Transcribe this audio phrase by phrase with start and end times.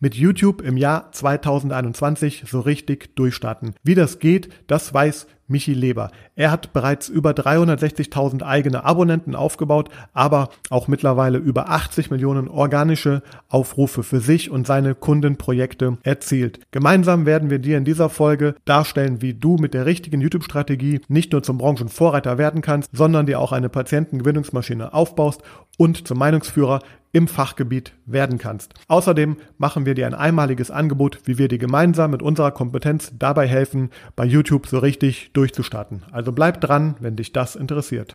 [0.00, 3.74] mit YouTube im Jahr 2021 so richtig durchstarten.
[3.82, 6.10] Wie das geht, das weiß Michi Leber.
[6.36, 13.22] Er hat bereits über 360.000 eigene Abonnenten aufgebaut, aber auch mittlerweile über 80 Millionen organische
[13.48, 16.60] Aufrufe für sich und seine Kundenprojekte erzielt.
[16.70, 21.32] Gemeinsam werden wir dir in dieser Folge darstellen, wie du mit der richtigen YouTube-Strategie nicht
[21.32, 25.42] nur zum Branchenvorreiter werden kannst, sondern dir auch eine Patientengewinnungsmaschine aufbaust
[25.78, 26.80] und zum Meinungsführer
[27.12, 28.74] im Fachgebiet werden kannst.
[28.86, 33.48] Außerdem machen wir dir ein einmaliges Angebot, wie wir dir gemeinsam mit unserer Kompetenz dabei
[33.48, 36.02] helfen, bei YouTube so richtig durchzustarten.
[36.12, 38.12] Also bleib dran, wenn dich das interessiert.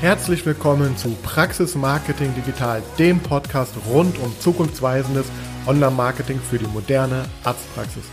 [0.00, 5.30] Herzlich willkommen zu Praxis Marketing Digital, dem Podcast rund um zukunftsweisendes
[5.66, 8.04] Online-Marketing für die moderne Arztpraxis.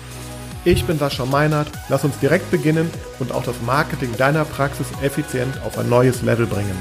[0.72, 1.68] Ich bin Sascha Meinert.
[1.90, 6.46] Lass uns direkt beginnen und auch das Marketing deiner Praxis effizient auf ein neues Level
[6.46, 6.78] bringen.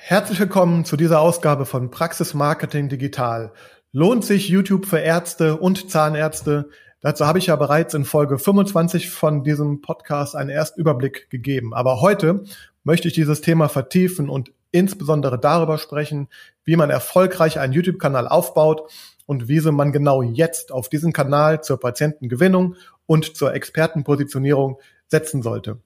[0.00, 3.52] Herzlich willkommen zu dieser Ausgabe von Praxis Marketing Digital.
[3.92, 6.68] Lohnt sich YouTube für Ärzte und Zahnärzte?
[7.00, 11.74] Dazu habe ich ja bereits in Folge 25 von diesem Podcast einen Erstüberblick gegeben.
[11.74, 12.42] Aber heute
[12.82, 16.28] möchte ich dieses Thema vertiefen und insbesondere darüber sprechen,
[16.64, 18.90] wie man erfolgreich einen YouTube-Kanal aufbaut
[19.26, 22.74] und wie man genau jetzt auf diesen Kanal zur Patientengewinnung
[23.06, 25.78] und zur Expertenpositionierung setzen sollte.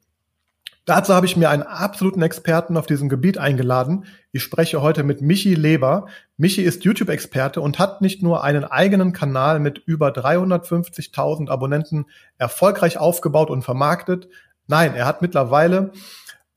[0.87, 4.05] Dazu habe ich mir einen absoluten Experten auf diesem Gebiet eingeladen.
[4.31, 6.07] Ich spreche heute mit Michi Leber.
[6.37, 12.07] Michi ist YouTube-Experte und hat nicht nur einen eigenen Kanal mit über 350.000 Abonnenten
[12.39, 14.29] erfolgreich aufgebaut und vermarktet.
[14.69, 15.91] Nein, er hat mittlerweile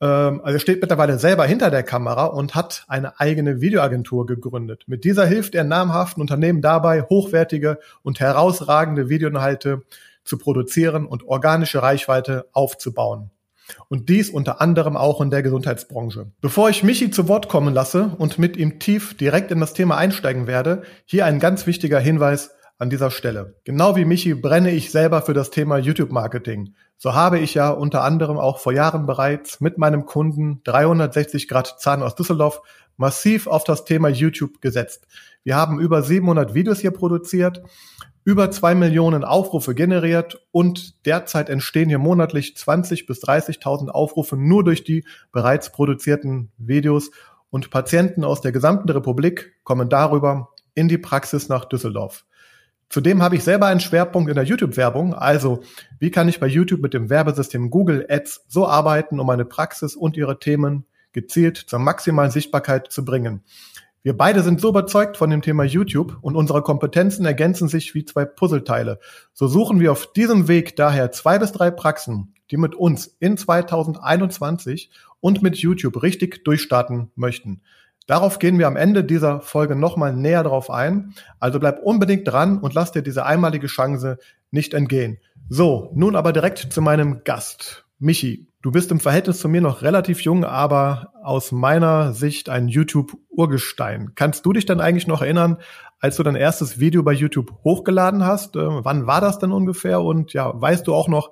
[0.00, 4.84] ähm, also steht mittlerweile selber hinter der Kamera und hat eine eigene Videoagentur gegründet.
[4.86, 9.82] Mit dieser hilft er namhaften Unternehmen dabei, hochwertige und herausragende Videoinhalte
[10.24, 13.30] zu produzieren und organische Reichweite aufzubauen.
[13.88, 16.26] Und dies unter anderem auch in der Gesundheitsbranche.
[16.40, 19.96] Bevor ich Michi zu Wort kommen lasse und mit ihm tief direkt in das Thema
[19.96, 23.56] einsteigen werde, hier ein ganz wichtiger Hinweis an dieser Stelle.
[23.64, 26.74] Genau wie Michi brenne ich selber für das Thema YouTube-Marketing.
[26.96, 31.78] So habe ich ja unter anderem auch vor Jahren bereits mit meinem Kunden 360 Grad
[31.78, 32.62] Zahn aus Düsseldorf
[32.96, 35.06] massiv auf das Thema YouTube gesetzt.
[35.44, 37.62] Wir haben über 700 Videos hier produziert,
[38.24, 44.64] über zwei Millionen Aufrufe generiert und derzeit entstehen hier monatlich 20 bis 30.000 Aufrufe nur
[44.64, 47.10] durch die bereits produzierten Videos
[47.50, 52.24] und Patienten aus der gesamten Republik kommen darüber in die Praxis nach Düsseldorf.
[52.90, 55.14] Zudem habe ich selber einen Schwerpunkt in der YouTube-Werbung.
[55.14, 55.62] Also,
[56.00, 59.94] wie kann ich bei YouTube mit dem Werbesystem Google Ads so arbeiten, um meine Praxis
[59.94, 63.44] und ihre Themen gezielt zur maximalen Sichtbarkeit zu bringen?
[64.02, 68.04] Wir beide sind so überzeugt von dem Thema YouTube und unsere Kompetenzen ergänzen sich wie
[68.04, 68.98] zwei Puzzleteile.
[69.34, 73.36] So suchen wir auf diesem Weg daher zwei bis drei Praxen, die mit uns in
[73.36, 74.90] 2021
[75.20, 77.60] und mit YouTube richtig durchstarten möchten.
[78.06, 81.14] Darauf gehen wir am Ende dieser Folge nochmal näher drauf ein.
[81.38, 84.18] Also bleib unbedingt dran und lass dir diese einmalige Chance
[84.50, 85.18] nicht entgehen.
[85.48, 87.84] So, nun aber direkt zu meinem Gast.
[87.98, 92.68] Michi, du bist im Verhältnis zu mir noch relativ jung, aber aus meiner Sicht ein
[92.68, 94.12] YouTube-Urgestein.
[94.14, 95.58] Kannst du dich dann eigentlich noch erinnern,
[95.98, 98.56] als du dein erstes Video bei YouTube hochgeladen hast?
[98.56, 100.00] Äh, wann war das denn ungefähr?
[100.00, 101.30] Und ja, weißt du auch noch,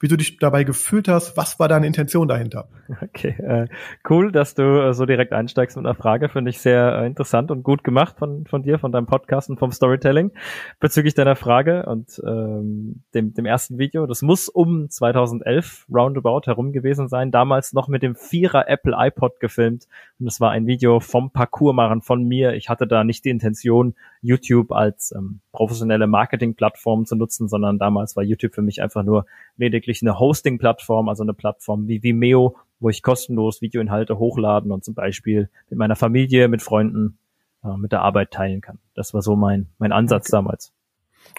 [0.00, 1.36] wie du dich dabei gefühlt hast.
[1.36, 2.68] Was war deine Intention dahinter?
[3.02, 3.68] Okay, äh,
[4.08, 6.28] cool, dass du äh, so direkt einsteigst mit einer Frage.
[6.28, 9.58] Finde ich sehr äh, interessant und gut gemacht von, von dir, von deinem Podcast und
[9.58, 10.32] vom Storytelling
[10.80, 14.06] bezüglich deiner Frage und ähm, dem, dem ersten Video.
[14.06, 17.30] Das muss um 2011 roundabout herum gewesen sein.
[17.30, 19.86] Damals noch mit dem Vierer Apple iPod gefilmt
[20.20, 22.54] und es war ein Video vom Parcoursmachen von mir.
[22.54, 28.16] Ich hatte da nicht die Intention, YouTube als ähm, professionelle Marketing-Plattform zu nutzen, sondern damals
[28.16, 32.88] war YouTube für mich einfach nur lediglich eine Hosting-Plattform, also eine Plattform wie Vimeo, wo
[32.88, 37.18] ich kostenlos Videoinhalte hochladen und zum Beispiel mit meiner Familie, mit Freunden,
[37.62, 38.78] äh, mit der Arbeit teilen kann.
[38.94, 40.36] Das war so mein, mein Ansatz okay.
[40.36, 40.72] damals.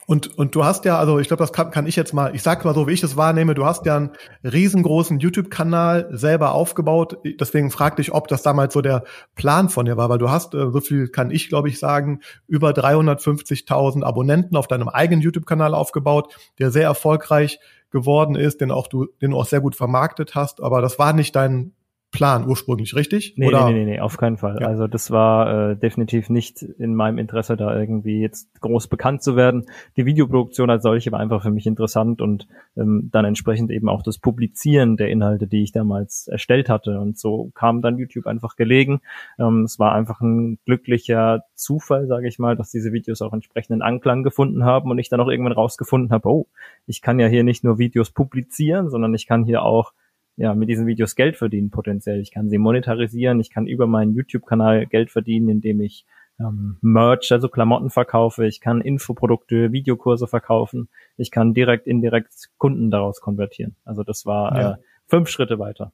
[0.05, 2.41] Und, und du hast ja, also ich glaube, das kann, kann ich jetzt mal, ich
[2.41, 4.11] sag mal so, wie ich das wahrnehme, du hast ja einen
[4.43, 7.17] riesengroßen YouTube-Kanal selber aufgebaut.
[7.39, 9.03] Deswegen frag dich, ob das damals so der
[9.35, 12.21] Plan von dir war, weil du hast, äh, so viel kann ich, glaube ich, sagen,
[12.47, 17.59] über 350.000 Abonnenten auf deinem eigenen YouTube-Kanal aufgebaut, der sehr erfolgreich
[17.91, 20.61] geworden ist, den auch du, den du auch sehr gut vermarktet hast.
[20.61, 21.73] Aber das war nicht dein
[22.11, 23.35] Plan ursprünglich, richtig?
[23.37, 23.69] Nee, Oder?
[23.69, 24.57] nee, nee, nee, auf keinen Fall.
[24.61, 24.67] Ja.
[24.67, 29.35] Also das war äh, definitiv nicht in meinem Interesse, da irgendwie jetzt groß bekannt zu
[29.35, 29.65] werden.
[29.95, 34.01] Die Videoproduktion als solche war einfach für mich interessant und ähm, dann entsprechend eben auch
[34.01, 36.99] das Publizieren der Inhalte, die ich damals erstellt hatte.
[36.99, 39.01] Und so kam dann YouTube einfach gelegen.
[39.37, 43.83] Ähm, es war einfach ein glücklicher Zufall, sage ich mal, dass diese Videos auch entsprechenden
[43.83, 46.47] Anklang gefunden haben und ich dann auch irgendwann rausgefunden habe, oh,
[46.87, 49.93] ich kann ja hier nicht nur Videos publizieren, sondern ich kann hier auch
[50.39, 52.21] ja mit diesen Videos Geld verdienen potenziell.
[52.21, 56.05] Ich kann sie monetarisieren, ich kann über meinen YouTube-Kanal Geld verdienen, indem ich
[56.39, 60.87] ähm, Merch, also Klamotten verkaufe, ich kann Infoprodukte, Videokurse verkaufen,
[61.17, 63.75] ich kann direkt, indirekt Kunden daraus konvertieren.
[63.83, 64.71] Also das war ja.
[64.71, 64.75] äh,
[65.07, 65.91] fünf Schritte weiter.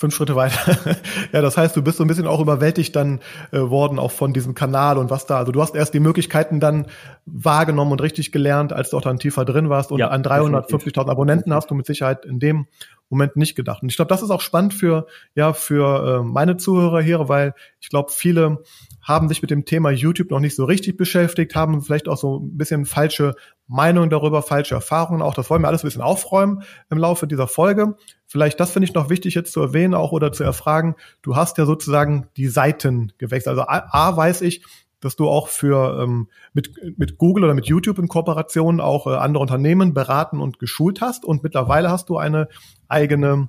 [0.00, 0.96] Fünf Schritte weiter.
[1.32, 3.20] ja, das heißt, du bist so ein bisschen auch überwältigt dann
[3.52, 5.36] äh, worden, auch von diesem Kanal und was da.
[5.36, 6.86] Also du hast erst die Möglichkeiten dann
[7.26, 9.92] wahrgenommen und richtig gelernt, als du auch dann tiefer drin warst.
[9.92, 12.66] Und ja, an 350.000 Abonnenten hast du mit Sicherheit in dem
[13.10, 13.82] Moment nicht gedacht.
[13.82, 17.52] Und ich glaube, das ist auch spannend für, ja, für äh, meine Zuhörer hier, weil
[17.78, 18.62] ich glaube, viele
[19.10, 22.38] haben sich mit dem Thema YouTube noch nicht so richtig beschäftigt, haben vielleicht auch so
[22.38, 23.34] ein bisschen falsche
[23.66, 25.34] Meinungen darüber, falsche Erfahrungen auch.
[25.34, 27.96] Das wollen wir alles ein bisschen aufräumen im Laufe dieser Folge.
[28.26, 30.94] Vielleicht, das finde ich noch wichtig jetzt zu erwähnen auch oder zu erfragen.
[31.20, 33.58] Du hast ja sozusagen die Seiten gewechselt.
[33.58, 34.64] Also A, A weiß ich,
[35.00, 39.10] dass du auch für ähm, mit, mit Google oder mit YouTube in Kooperation auch äh,
[39.10, 42.48] andere Unternehmen beraten und geschult hast und mittlerweile hast du eine
[42.88, 43.48] eigene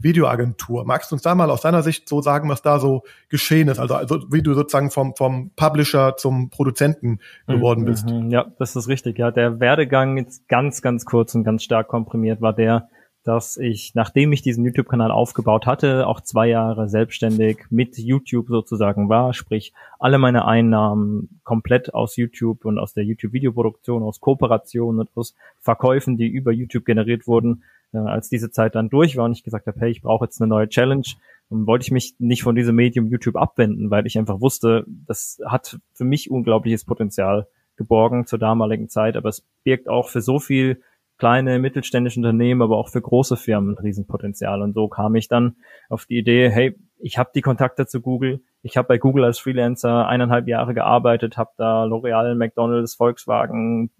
[0.00, 0.84] Videoagentur.
[0.84, 3.78] Magst du uns da mal aus deiner Sicht so sagen, was da so geschehen ist?
[3.78, 8.08] Also, also wie du sozusagen vom, vom Publisher zum Produzenten geworden bist.
[8.08, 9.18] Mhm, ja, das ist richtig.
[9.18, 12.88] Ja, der Werdegang jetzt ganz, ganz kurz und ganz stark komprimiert war der,
[13.28, 19.10] dass ich, nachdem ich diesen YouTube-Kanal aufgebaut hatte, auch zwei Jahre selbstständig mit YouTube sozusagen
[19.10, 25.10] war, sprich alle meine Einnahmen komplett aus YouTube und aus der YouTube-Videoproduktion, aus Kooperationen und
[25.14, 29.32] aus Verkäufen, die über YouTube generiert wurden, äh, als diese Zeit dann durch war und
[29.32, 31.06] ich gesagt habe, hey, ich brauche jetzt eine neue Challenge,
[31.50, 35.78] wollte ich mich nicht von diesem Medium YouTube abwenden, weil ich einfach wusste, das hat
[35.94, 37.46] für mich unglaubliches Potenzial
[37.76, 40.82] geborgen zur damaligen Zeit, aber es birgt auch für so viel
[41.18, 44.62] kleine mittelständische Unternehmen, aber auch für große Firmen Riesenpotenzial.
[44.62, 45.56] Und so kam ich dann
[45.88, 48.40] auf die Idee, hey, ich habe die Kontakte zu Google.
[48.62, 53.90] Ich habe bei Google als Freelancer eineinhalb Jahre gearbeitet, habe da L'Oreal, McDonald's, Volkswagen,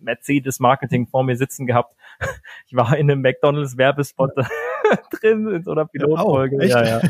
[0.00, 1.94] äh, Mercedes Marketing vor mir sitzen gehabt.
[2.66, 4.32] Ich war in einem McDonald's Werbespot
[5.20, 6.66] drin in so einer Pilotfolge.
[6.66, 7.00] Ja, ja.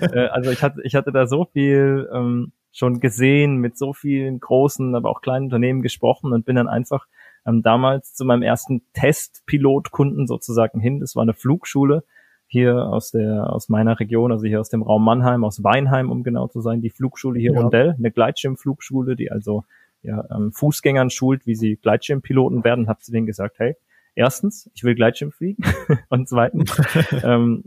[0.00, 4.40] Äh, also ich hatte, ich hatte da so viel ähm, schon gesehen, mit so vielen
[4.40, 7.06] großen, aber auch kleinen Unternehmen gesprochen und bin dann einfach
[7.46, 11.00] ähm, damals zu meinem ersten Testpilotkunden sozusagen hin.
[11.00, 12.04] Das war eine Flugschule
[12.48, 16.22] hier aus der aus meiner Region, also hier aus dem Raum Mannheim, aus Weinheim, um
[16.22, 17.60] genau zu sein, die Flugschule hier ja.
[17.60, 19.64] Rondell, eine Gleitschirmflugschule, die also
[20.06, 23.76] ja, ähm, Fußgängern schult, wie sie Gleitschirmpiloten werden, habe zu denen gesagt, hey,
[24.14, 25.62] erstens, ich will Gleitschirm fliegen
[26.08, 26.76] und zweitens,
[27.24, 27.64] ähm,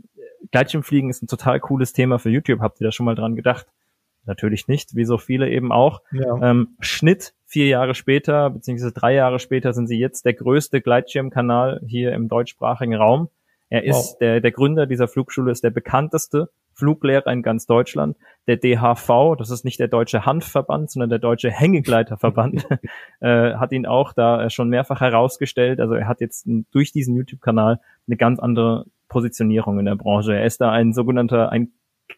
[0.50, 2.60] Gleitschirmfliegen ist ein total cooles Thema für YouTube.
[2.60, 3.66] Habt ihr da schon mal dran gedacht?
[4.24, 6.02] Natürlich nicht, wie so viele eben auch.
[6.12, 6.50] Ja.
[6.50, 11.80] Ähm, Schnitt vier Jahre später, beziehungsweise drei Jahre später sind sie jetzt der größte Gleitschirmkanal
[11.86, 13.28] hier im deutschsprachigen Raum.
[13.68, 14.18] Er ist wow.
[14.18, 18.16] der, der Gründer dieser Flugschule, ist der bekannteste Fluglehrer in ganz Deutschland.
[18.46, 22.66] Der DHV, das ist nicht der deutsche Handverband, sondern der deutsche Hängegleiterverband,
[23.20, 25.78] äh, hat ihn auch da schon mehrfach herausgestellt.
[25.78, 30.34] Also er hat jetzt durch diesen YouTube-Kanal eine ganz andere Positionierung in der Branche.
[30.34, 31.72] Er ist da ein sogenannter, ein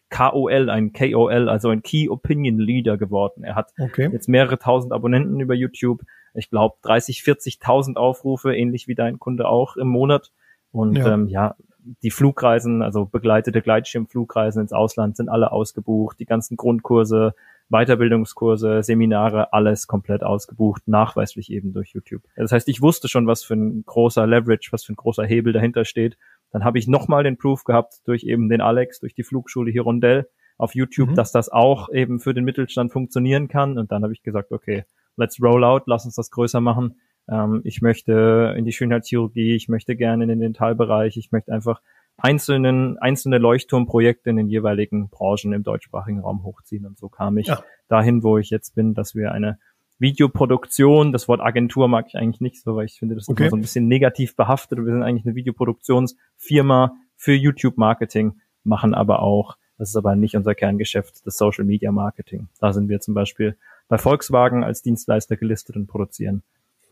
[0.09, 3.43] KOL, ein KOL, also ein Key Opinion Leader geworden.
[3.43, 4.09] Er hat okay.
[4.11, 6.01] jetzt mehrere tausend Abonnenten über YouTube.
[6.33, 10.31] Ich glaube 30, 40.000 Aufrufe, ähnlich wie dein Kunde auch im Monat.
[10.71, 11.55] Und ja, ähm, ja
[12.01, 16.19] die Flugreisen, also begleitete Gleitschirmflugreisen ins Ausland sind alle ausgebucht.
[16.19, 17.35] Die ganzen Grundkurse,
[17.69, 22.23] Weiterbildungskurse, Seminare, alles komplett ausgebucht, nachweislich eben durch YouTube.
[22.35, 25.53] Das heißt, ich wusste schon, was für ein großer Leverage, was für ein großer Hebel
[25.53, 26.17] dahinter steht.
[26.51, 29.81] Dann habe ich nochmal den Proof gehabt durch eben den Alex, durch die Flugschule hier
[29.81, 31.15] Rondell auf YouTube, mhm.
[31.15, 33.77] dass das auch eben für den Mittelstand funktionieren kann.
[33.77, 34.85] Und dann habe ich gesagt, okay,
[35.17, 36.95] let's roll out, lass uns das größer machen.
[37.29, 41.81] Ähm, ich möchte in die Schönheitschirurgie, ich möchte gerne in den Dentalbereich, ich möchte einfach
[42.17, 46.85] einzelnen, einzelne Leuchtturmprojekte in den jeweiligen Branchen im deutschsprachigen Raum hochziehen.
[46.85, 47.63] Und so kam ich ja.
[47.87, 49.57] dahin, wo ich jetzt bin, dass wir eine
[49.99, 51.11] Videoproduktion.
[51.11, 53.43] Das Wort Agentur mag ich eigentlich nicht so, weil ich finde, das ist okay.
[53.43, 54.79] immer so ein bisschen negativ behaftet.
[54.79, 60.55] Wir sind eigentlich eine Videoproduktionsfirma für YouTube-Marketing, machen aber auch, das ist aber nicht unser
[60.55, 62.47] Kerngeschäft, das Social Media Marketing.
[62.59, 66.43] Da sind wir zum Beispiel bei Volkswagen als Dienstleister gelistet und produzieren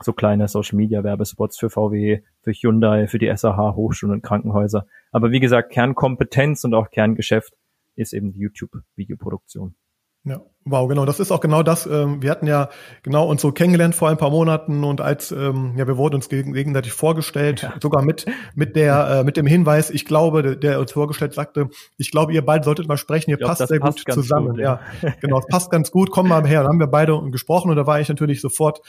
[0.03, 4.85] so kleine Social Media Werbespots für VW, für Hyundai, für die SAH, Hochschulen und Krankenhäuser.
[5.11, 7.53] Aber wie gesagt, Kernkompetenz und auch Kerngeschäft
[7.95, 9.75] ist eben die YouTube-Videoproduktion.
[10.23, 11.05] Ja, wow, genau.
[11.05, 11.87] Das ist auch genau das.
[11.87, 12.69] Ähm, wir hatten ja
[13.01, 16.29] genau uns so kennengelernt vor ein paar Monaten und als ähm, ja, wir wurden uns
[16.29, 17.73] gegenseitig vorgestellt, ja.
[17.81, 19.89] sogar mit mit der äh, mit dem Hinweis.
[19.89, 23.31] Ich glaube, der, der uns vorgestellt sagte, ich glaube, ihr beide solltet mal sprechen.
[23.31, 24.49] Ihr glaub, passt sehr passt gut zusammen.
[24.49, 24.79] Gut, ja.
[25.01, 26.11] ja, genau, es passt ganz gut.
[26.11, 26.61] Komm mal her.
[26.61, 28.81] Dann haben wir beide gesprochen und da war ich natürlich sofort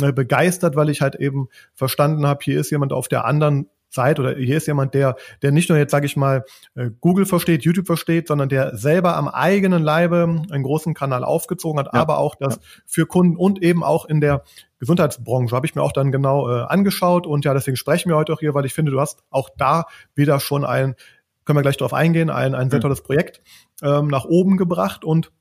[0.00, 4.36] begeistert, weil ich halt eben verstanden habe, hier ist jemand auf der anderen seid oder
[4.36, 7.86] hier ist jemand, der, der nicht nur jetzt, sage ich mal, äh, Google versteht, YouTube
[7.86, 12.00] versteht, sondern der selber am eigenen Leibe einen großen Kanal aufgezogen hat, ja.
[12.00, 12.62] aber auch das ja.
[12.86, 14.44] für Kunden und eben auch in der
[14.78, 18.32] Gesundheitsbranche habe ich mir auch dann genau äh, angeschaut und ja, deswegen sprechen wir heute
[18.32, 20.94] auch hier, weil ich finde, du hast auch da wieder schon ein
[21.46, 22.82] können wir gleich darauf eingehen, ein, ein sehr mhm.
[22.82, 23.40] tolles Projekt
[23.82, 25.32] ähm, nach oben gebracht und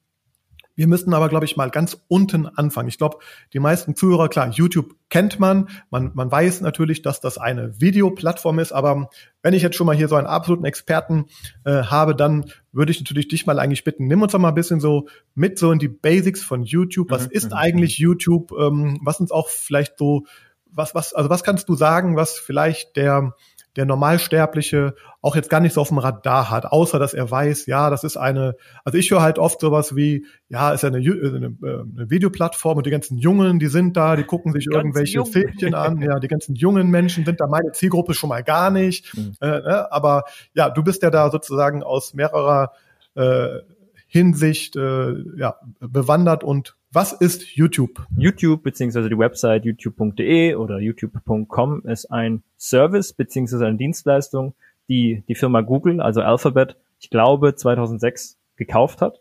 [0.79, 2.87] wir müssen aber, glaube ich, mal ganz unten anfangen.
[2.87, 3.17] Ich glaube,
[3.51, 5.67] die meisten Zuhörer, klar, YouTube kennt man.
[5.89, 6.11] man.
[6.13, 9.09] Man weiß natürlich, dass das eine Videoplattform ist, aber
[9.41, 11.25] wenn ich jetzt schon mal hier so einen absoluten Experten
[11.65, 14.55] äh, habe, dann würde ich natürlich dich mal eigentlich bitten, nimm uns doch mal ein
[14.55, 17.11] bisschen so mit so in die Basics von YouTube.
[17.11, 17.31] Was mhm.
[17.31, 17.97] ist mhm, eigentlich.
[17.97, 18.53] YouTube?
[18.57, 20.27] Ähm, was uns auch vielleicht so,
[20.71, 23.35] was, was, also was kannst du sagen, was vielleicht der
[23.75, 27.65] der Normalsterbliche auch jetzt gar nicht so auf dem Radar hat, außer dass er weiß,
[27.65, 30.97] ja, das ist eine, also ich höre halt oft sowas wie, ja, ist ja eine,
[30.97, 35.75] eine, eine Videoplattform und die ganzen Jungen, die sind da, die gucken sich irgendwelche Filmchen
[35.75, 39.33] an, ja, die ganzen jungen Menschen sind da, meine Zielgruppe schon mal gar nicht, mhm.
[39.41, 39.91] äh, ne?
[39.91, 40.23] aber
[40.53, 42.71] ja, du bist ja da sozusagen aus mehrerer
[43.15, 43.59] äh,
[44.07, 48.05] Hinsicht äh, ja, bewandert und was ist YouTube?
[48.17, 54.55] YouTube beziehungsweise die Website youtube.de oder youtube.com ist ein Service beziehungsweise eine Dienstleistung,
[54.87, 59.19] die die Firma Google, also Alphabet, ich glaube 2006 gekauft hat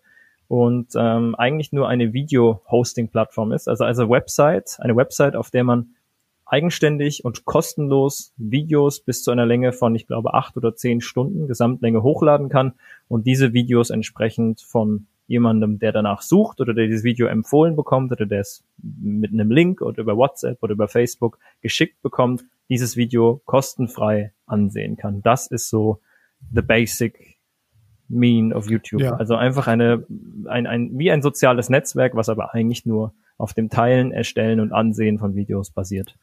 [0.49, 5.91] und ähm, eigentlich nur eine Video-Hosting-Plattform ist, also also Website, eine Website, auf der man
[6.47, 11.47] eigenständig und kostenlos Videos bis zu einer Länge von, ich glaube, acht oder zehn Stunden
[11.47, 12.73] Gesamtlänge hochladen kann
[13.09, 18.11] und diese Videos entsprechend von jemandem, der danach sucht oder der dieses Video empfohlen bekommt
[18.11, 22.97] oder der es mit einem Link oder über WhatsApp oder über Facebook geschickt bekommt, dieses
[22.97, 25.23] Video kostenfrei ansehen kann.
[25.23, 26.01] Das ist so
[26.53, 27.39] the basic
[28.09, 29.03] mean of YouTube.
[29.03, 29.17] Ja.
[29.17, 30.05] Also einfach eine,
[30.47, 34.73] ein, ein, wie ein soziales Netzwerk, was aber eigentlich nur auf dem Teilen, Erstellen und
[34.73, 36.17] Ansehen von Videos basiert.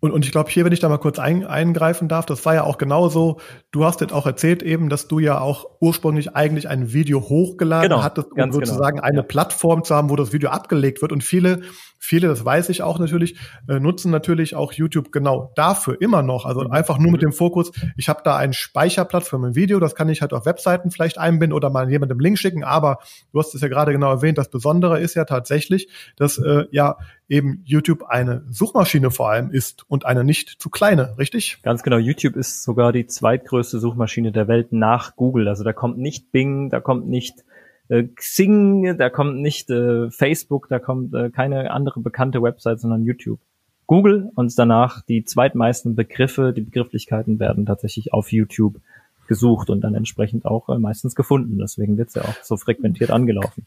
[0.00, 2.54] Und, und ich glaube, hier, wenn ich da mal kurz ein, eingreifen darf, das war
[2.54, 3.40] ja auch genauso.
[3.72, 7.90] Du hast jetzt auch erzählt eben, dass du ja auch ursprünglich eigentlich ein Video hochgeladen
[7.90, 8.52] genau, hattest, um genau.
[8.52, 9.08] sozusagen genau.
[9.08, 9.22] eine ja.
[9.24, 11.10] Plattform zu haben, wo das Video abgelegt wird.
[11.10, 11.62] Und viele
[11.98, 13.36] Viele, das weiß ich auch natürlich,
[13.68, 16.46] äh, nutzen natürlich auch YouTube genau dafür immer noch.
[16.46, 16.70] Also mhm.
[16.70, 17.26] einfach nur mit mhm.
[17.26, 20.46] dem Fokus, ich habe da einen Speicherplatz für mein Video, das kann ich halt auf
[20.46, 22.62] Webseiten vielleicht einbinden oder mal jemandem Link schicken.
[22.62, 22.98] Aber
[23.32, 26.96] du hast es ja gerade genau erwähnt, das Besondere ist ja tatsächlich, dass äh, ja
[27.28, 31.58] eben YouTube eine Suchmaschine vor allem ist und eine nicht zu kleine, richtig?
[31.62, 31.98] Ganz genau.
[31.98, 35.48] YouTube ist sogar die zweitgrößte Suchmaschine der Welt nach Google.
[35.48, 37.44] Also da kommt nicht Bing, da kommt nicht
[37.88, 43.04] äh, Xing, da kommt nicht äh, Facebook, da kommt äh, keine andere bekannte Website, sondern
[43.04, 43.40] YouTube.
[43.86, 48.80] Google und danach die zweitmeisten Begriffe, die Begrifflichkeiten werden tatsächlich auf YouTube
[49.28, 51.58] gesucht und dann entsprechend auch äh, meistens gefunden.
[51.58, 53.66] Deswegen wird's ja auch so frequentiert angelaufen.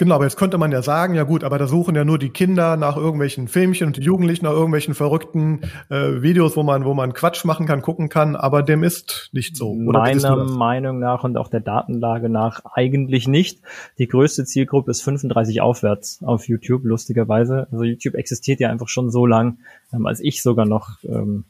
[0.00, 2.30] Genau, aber jetzt könnte man ja sagen, ja gut, aber da suchen ja nur die
[2.30, 5.60] Kinder nach irgendwelchen Filmchen und die Jugendlichen nach irgendwelchen verrückten
[5.90, 9.56] äh, Videos, wo man, wo man Quatsch machen kann, gucken kann, aber dem ist nicht
[9.56, 9.72] so.
[9.72, 13.60] Oder Meiner Meinung nach und auch der Datenlage nach eigentlich nicht.
[13.98, 17.68] Die größte Zielgruppe ist 35 aufwärts auf YouTube, lustigerweise.
[17.70, 19.58] Also YouTube existiert ja einfach schon so lang,
[19.92, 21.44] ähm, als ich sogar noch ähm,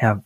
[0.00, 0.22] ja,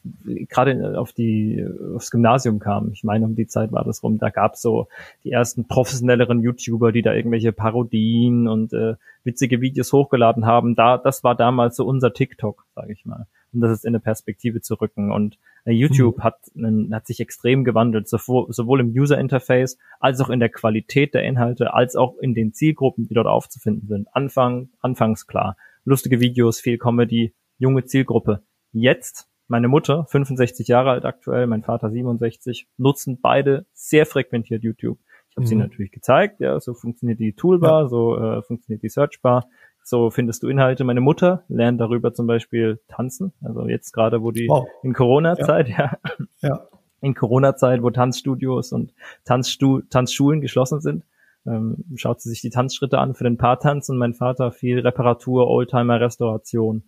[0.48, 2.92] gerade auf die, aufs Gymnasium kam.
[2.92, 4.18] Ich meine, um die Zeit war das rum.
[4.18, 4.86] Da gab's so
[5.24, 10.76] die ersten professionelleren YouTuber, die da irgendwelche Parodien und äh, witzige Videos hochgeladen haben.
[10.76, 13.26] Da, das war damals so unser TikTok, sage ich mal.
[13.52, 15.10] Um das jetzt in eine Perspektive zu rücken.
[15.10, 16.22] Und äh, YouTube mhm.
[16.22, 20.50] hat, einen, hat sich extrem gewandelt, sowohl, sowohl im User Interface als auch in der
[20.50, 24.06] Qualität der Inhalte, als auch in den Zielgruppen, die dort aufzufinden sind.
[24.12, 25.56] Anfang, anfangs klar.
[25.84, 28.42] Lustige Videos, viel Comedy, junge Zielgruppe.
[28.72, 34.98] Jetzt meine Mutter, 65 Jahre alt aktuell, mein Vater 67, nutzen beide sehr frequentiert YouTube.
[35.30, 35.48] Ich habe mhm.
[35.48, 37.88] sie natürlich gezeigt, ja, so funktioniert die Toolbar, ja.
[37.88, 39.48] so äh, funktioniert die Searchbar,
[39.82, 40.84] so findest du Inhalte.
[40.84, 44.66] Meine Mutter lernt darüber zum Beispiel tanzen, also jetzt gerade, wo die wow.
[44.82, 45.98] in Corona-Zeit, ja.
[46.40, 46.48] ja.
[46.48, 46.68] ja.
[47.00, 51.04] In Corona-Zeit, wo Tanzstudios und Tanzstu Tanzschulen geschlossen sind,
[51.46, 55.48] ähm, schaut sie sich die Tanzschritte an für den Paartanz und mein Vater viel Reparatur,
[55.48, 56.84] Oldtimer-Restauration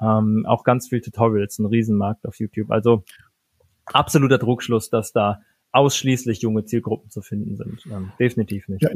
[0.00, 2.70] ähm, auch ganz viel Tutorials, ein Riesenmarkt auf YouTube.
[2.70, 3.04] Also
[3.86, 5.40] absoluter Druckschluss, dass da
[5.74, 7.84] ausschließlich junge Zielgruppen zu finden sind.
[7.90, 8.82] Ähm, definitiv nicht.
[8.82, 8.90] Ja,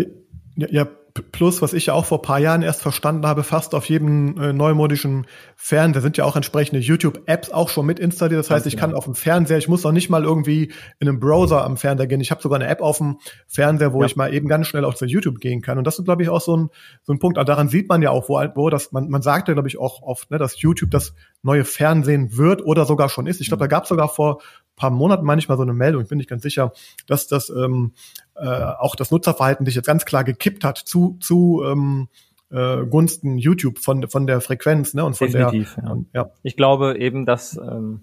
[0.56, 0.88] ja, ja,
[1.32, 4.52] plus, was ich ja auch vor paar Jahren erst verstanden habe, fast auf jedem äh,
[4.52, 8.38] neumodischen Fernseher sind ja auch entsprechende YouTube-Apps auch schon mit installiert.
[8.38, 8.98] Das heißt, ich kann genau.
[8.98, 12.20] auf dem Fernseher, ich muss auch nicht mal irgendwie in einem Browser am Fernseher gehen.
[12.20, 14.06] Ich habe sogar eine App auf dem Fernseher, wo ja.
[14.06, 15.78] ich mal eben ganz schnell auf zu YouTube gehen kann.
[15.78, 16.70] Und das ist, glaube ich, auch so ein,
[17.02, 17.38] so ein Punkt.
[17.38, 19.78] Aber daran sieht man ja auch, wo, wo das, man, man sagt ja, glaube ich,
[19.78, 23.40] auch oft, ne, dass YouTube das neue Fernsehen wird oder sogar schon ist.
[23.40, 23.68] Ich glaube, mhm.
[23.68, 24.40] da gab es sogar vor
[24.78, 26.72] paar Monaten manchmal so eine Meldung, ich bin nicht ganz sicher,
[27.06, 27.92] dass das ähm,
[28.34, 32.08] äh, auch das Nutzerverhalten sich jetzt ganz klar gekippt hat zu, zu ähm,
[32.50, 35.84] äh, Gunsten YouTube von, von der Frequenz ne, und von Definitiv, der.
[35.84, 35.96] Ja.
[36.14, 36.30] ja.
[36.42, 38.00] Ich glaube eben, dass, ähm,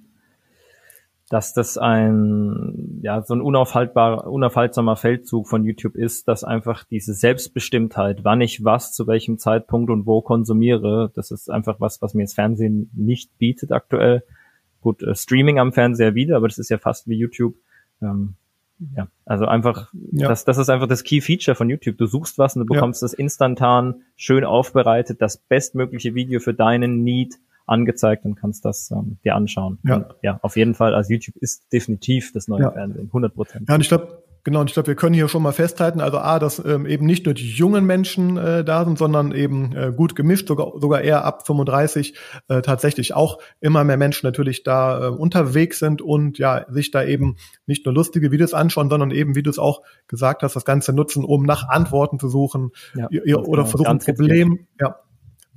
[1.29, 7.13] dass das ein ja so ein unaufhaltbarer, unaufhaltsamer Feldzug von YouTube ist, dass einfach diese
[7.13, 12.13] Selbstbestimmtheit, wann ich was zu welchem Zeitpunkt und wo konsumiere, das ist einfach was, was
[12.13, 14.23] mir das Fernsehen nicht bietet aktuell.
[14.85, 17.55] Gut, äh, Streaming am Fernseher wieder, aber das ist ja fast wie YouTube.
[18.03, 18.35] Ähm,
[18.95, 20.27] ja, also einfach, ja.
[20.27, 21.97] das, das ist einfach das Key Feature von YouTube.
[21.97, 23.05] Du suchst was und du bekommst ja.
[23.05, 27.33] das instantan schön aufbereitet, das bestmögliche Video für deinen Need
[27.65, 29.79] angezeigt und kannst das ähm, dir anschauen.
[29.81, 29.95] Ja.
[29.95, 32.71] Und, ja, auf jeden Fall, also YouTube ist definitiv das neue ja.
[32.71, 33.67] Fernsehen, 100 Prozent.
[33.67, 36.19] Ja, und ich glaube, Genau, und ich glaube, wir können hier schon mal festhalten, also
[36.19, 39.91] A, dass ähm, eben nicht nur die jungen Menschen äh, da sind, sondern eben äh,
[39.91, 42.13] gut gemischt, sogar, sogar eher ab 35
[42.47, 47.03] äh, tatsächlich auch immer mehr Menschen natürlich da äh, unterwegs sind und ja, sich da
[47.03, 50.63] eben nicht nur lustige Videos anschauen, sondern eben, wie du es auch gesagt hast, das
[50.63, 53.65] Ganze nutzen, um nach Antworten zu suchen ja, oder genau.
[53.65, 54.99] versuchen, Problem, ja,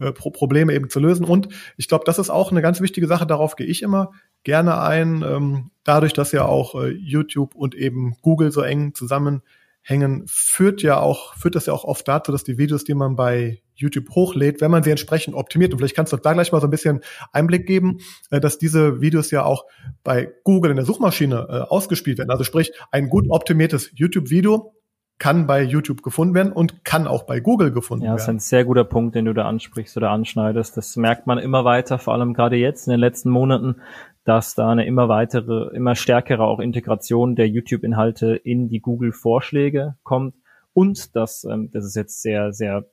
[0.01, 1.25] äh, Probleme eben zu lösen.
[1.25, 4.13] Und ich glaube, das ist auch eine ganz wichtige Sache, darauf gehe ich immer
[4.45, 5.23] gerne ein.
[5.23, 11.01] Ähm, dadurch, dass ja auch äh, YouTube und eben Google so eng zusammenhängen, führt ja
[11.01, 14.61] auch, führt das ja auch oft dazu, dass die Videos, die man bei YouTube hochlädt,
[14.61, 17.01] wenn man sie entsprechend optimiert, und vielleicht kannst du da gleich mal so ein bisschen
[17.33, 17.99] Einblick geben,
[18.31, 19.65] äh, dass diese Videos ja auch
[20.05, 22.31] bei Google in der Suchmaschine äh, ausgespielt werden.
[22.31, 24.75] Also sprich, ein gut optimiertes YouTube-Video
[25.19, 28.13] kann bei YouTube gefunden werden und kann auch bei Google gefunden werden.
[28.13, 30.77] Ja, das ist ein sehr guter Punkt, den du da ansprichst oder anschneidest.
[30.77, 33.81] Das merkt man immer weiter, vor allem gerade jetzt in den letzten Monaten,
[34.29, 40.35] dass da eine immer weitere, immer stärkere auch Integration der YouTube-Inhalte in die Google-Vorschläge kommt
[40.75, 42.85] und dass, ähm, das ist jetzt sehr, sehr,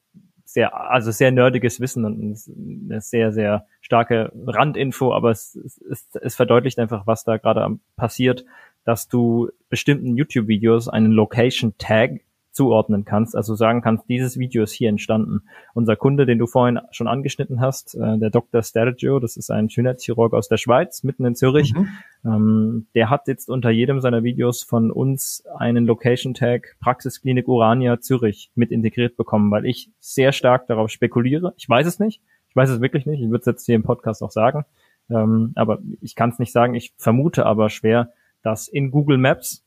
[0.45, 2.37] sehr, also sehr nerdiges Wissen und
[2.85, 5.55] eine sehr, sehr starke Randinfo, aber es,
[5.91, 8.45] es, es verdeutlicht einfach, was da gerade passiert,
[8.85, 12.21] dass du bestimmten YouTube-Videos einen Location-Tag
[12.55, 15.41] zuordnen kannst, also sagen kannst, dieses Video ist hier entstanden.
[15.73, 18.63] Unser Kunde, den du vorhin schon angeschnitten hast, äh, der Dr.
[18.63, 21.89] Stergio, das ist ein Schönheitschirurg aus der Schweiz, mitten in Zürich, mhm.
[22.23, 28.51] ähm, der hat jetzt unter jedem seiner Videos von uns einen Location-Tag Praxisklinik Urania Zürich
[28.55, 31.53] mit integriert bekommen, weil ich sehr stark darauf spekuliere.
[31.57, 32.21] Ich weiß es nicht.
[32.47, 33.21] Ich weiß es wirklich nicht.
[33.21, 34.63] Ich würde es jetzt hier im Podcast auch sagen.
[35.09, 36.73] Ähm, aber ich kann es nicht sagen.
[36.73, 39.64] Ich vermute aber schwer, dass in Google Maps,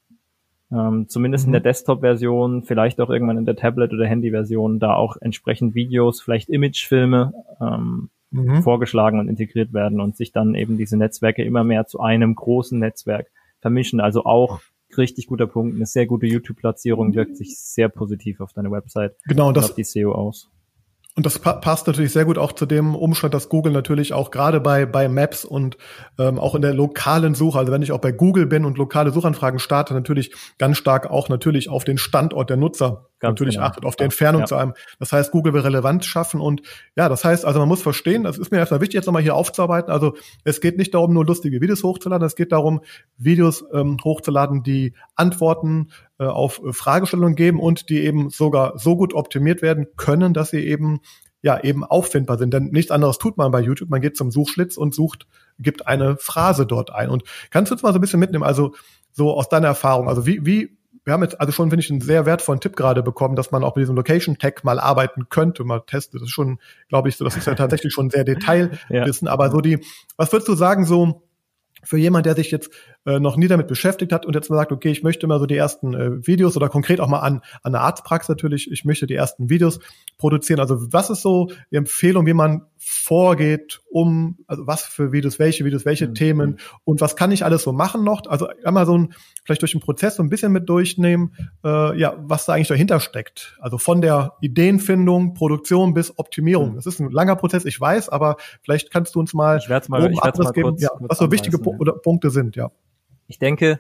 [0.71, 1.49] ähm, zumindest mhm.
[1.49, 6.21] in der Desktop-Version, vielleicht auch irgendwann in der Tablet- oder Handy-Version, da auch entsprechend Videos,
[6.21, 8.63] vielleicht Imagefilme ähm, mhm.
[8.63, 12.79] vorgeschlagen und integriert werden und sich dann eben diese Netzwerke immer mehr zu einem großen
[12.79, 13.29] Netzwerk
[13.61, 14.01] vermischen.
[14.01, 14.61] Also auch
[14.97, 19.53] richtig guter Punkt, eine sehr gute YouTube-Platzierung wirkt sich sehr positiv auf deine Website genau,
[19.53, 20.51] das, auf die SEO aus.
[21.19, 24.31] Und das pa passt natürlich sehr gut auch zu dem Umstand, dass Google natürlich auch
[24.31, 25.77] gerade bei, bei Maps und
[26.17, 29.11] ähm, auch in der lokalen Suche, also wenn ich auch bei Google bin und lokale
[29.11, 33.67] Suchanfragen starte, natürlich ganz stark auch natürlich auf den Standort der Nutzer Ganz natürlich genau.
[33.67, 34.47] achtet, auf die Entfernung ja.
[34.47, 34.75] zu einem.
[35.01, 36.63] Das heißt, Google will Relevanz schaffen und
[36.95, 39.35] ja, das heißt, also man muss verstehen, das ist mir erstmal wichtig, jetzt nochmal hier
[39.35, 39.91] aufzuarbeiten.
[39.91, 42.81] Also es geht nicht darum, nur lustige Videos hochzuladen, es geht darum,
[43.17, 48.97] Videos ähm, hochzuladen, die Antworten äh, auf äh, Fragestellungen geben und die eben sogar so
[48.97, 51.01] gut optimiert werden können, dass sie eben
[51.43, 52.53] ja eben auffindbar sind.
[52.53, 53.91] Denn nichts anderes tut man bei YouTube.
[53.91, 55.27] Man geht zum Suchschlitz und sucht,
[55.59, 57.11] gibt eine Phrase dort ein.
[57.11, 58.75] Und kannst du uns mal so ein bisschen mitnehmen, also
[59.13, 62.03] so aus deiner Erfahrung, also wie, wie wir haben jetzt also schon, finde ich, einen
[62.03, 65.81] sehr wertvollen Tipp gerade bekommen, dass man auch mit diesem Location-Tag mal arbeiten könnte, mal
[65.81, 66.21] testen.
[66.21, 66.59] Das ist schon,
[66.91, 69.27] glaube ich, so, das ist ja tatsächlich schon sehr Detailwissen.
[69.27, 69.33] Ja.
[69.33, 69.79] Aber so die,
[70.19, 71.23] was würdest du sagen, so
[71.83, 72.71] für jemand, der sich jetzt
[73.07, 75.47] äh, noch nie damit beschäftigt hat und jetzt mal sagt, okay, ich möchte mal so
[75.47, 79.07] die ersten äh, Videos oder konkret auch mal an, an der Arztpraxis natürlich, ich möchte
[79.07, 79.81] die ersten Videos
[80.19, 80.61] produzieren.
[80.61, 85.65] Also was ist so die Empfehlung, wie man vorgeht, um, also was für Videos, welche
[85.65, 86.15] Videos, welche mhm.
[86.15, 88.23] Themen und was kann ich alles so machen noch?
[88.29, 91.35] Also einmal so ein, vielleicht durch den Prozess so ein bisschen mit durchnehmen,
[91.65, 93.57] äh, ja, was da eigentlich dahinter steckt.
[93.61, 96.73] Also von der Ideenfindung, Produktion bis Optimierung.
[96.73, 96.77] Mhm.
[96.77, 99.79] Das ist ein langer Prozess, ich weiß, aber vielleicht kannst du uns mal, ich mal,
[99.81, 102.71] ich mal geben, kurz, ja, kurz was so wichtige Pu Punkte sind, ja.
[103.29, 103.79] Ich denke,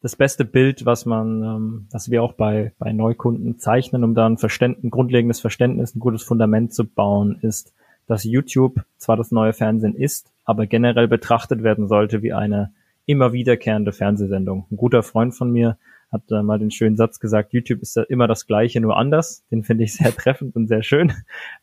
[0.00, 4.26] das beste Bild, was man, ähm, was wir auch bei, bei Neukunden zeichnen, um da
[4.26, 7.74] ein, Verständ, ein grundlegendes Verständnis, ein gutes Fundament zu bauen, ist,
[8.06, 12.72] dass YouTube zwar das neue Fernsehen ist, aber generell betrachtet werden sollte wie eine
[13.04, 14.66] immer wiederkehrende Fernsehsendung.
[14.70, 15.76] Ein guter Freund von mir
[16.12, 19.44] hat äh, mal den schönen Satz gesagt, YouTube ist ja immer das gleiche, nur anders.
[19.50, 21.12] Den finde ich sehr treffend und sehr schön.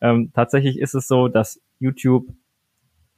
[0.00, 2.26] Ähm, tatsächlich ist es so, dass YouTube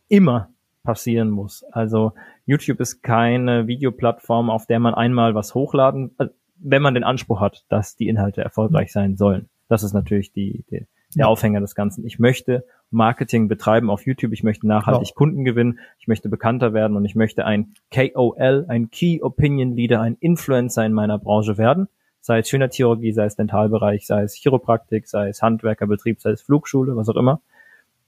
[0.08, 0.50] immer
[0.86, 1.64] passieren muss.
[1.72, 2.12] Also
[2.46, 7.40] YouTube ist keine Videoplattform, auf der man einmal was hochladen, äh, wenn man den Anspruch
[7.40, 9.50] hat, dass die Inhalte erfolgreich sein sollen.
[9.68, 12.04] Das ist natürlich die, die der Aufhänger des Ganzen.
[12.06, 15.18] Ich möchte Marketing betreiben auf YouTube, ich möchte nachhaltig genau.
[15.18, 20.00] Kunden gewinnen, ich möchte bekannter werden und ich möchte ein KOL, ein Key Opinion Leader,
[20.00, 21.88] ein Influencer in meiner Branche werden,
[22.20, 26.96] sei es Schönheitschirurgie, sei es Dentalbereich, sei es Chiropraktik, sei es Handwerkerbetrieb, sei es Flugschule,
[26.96, 27.40] was auch immer,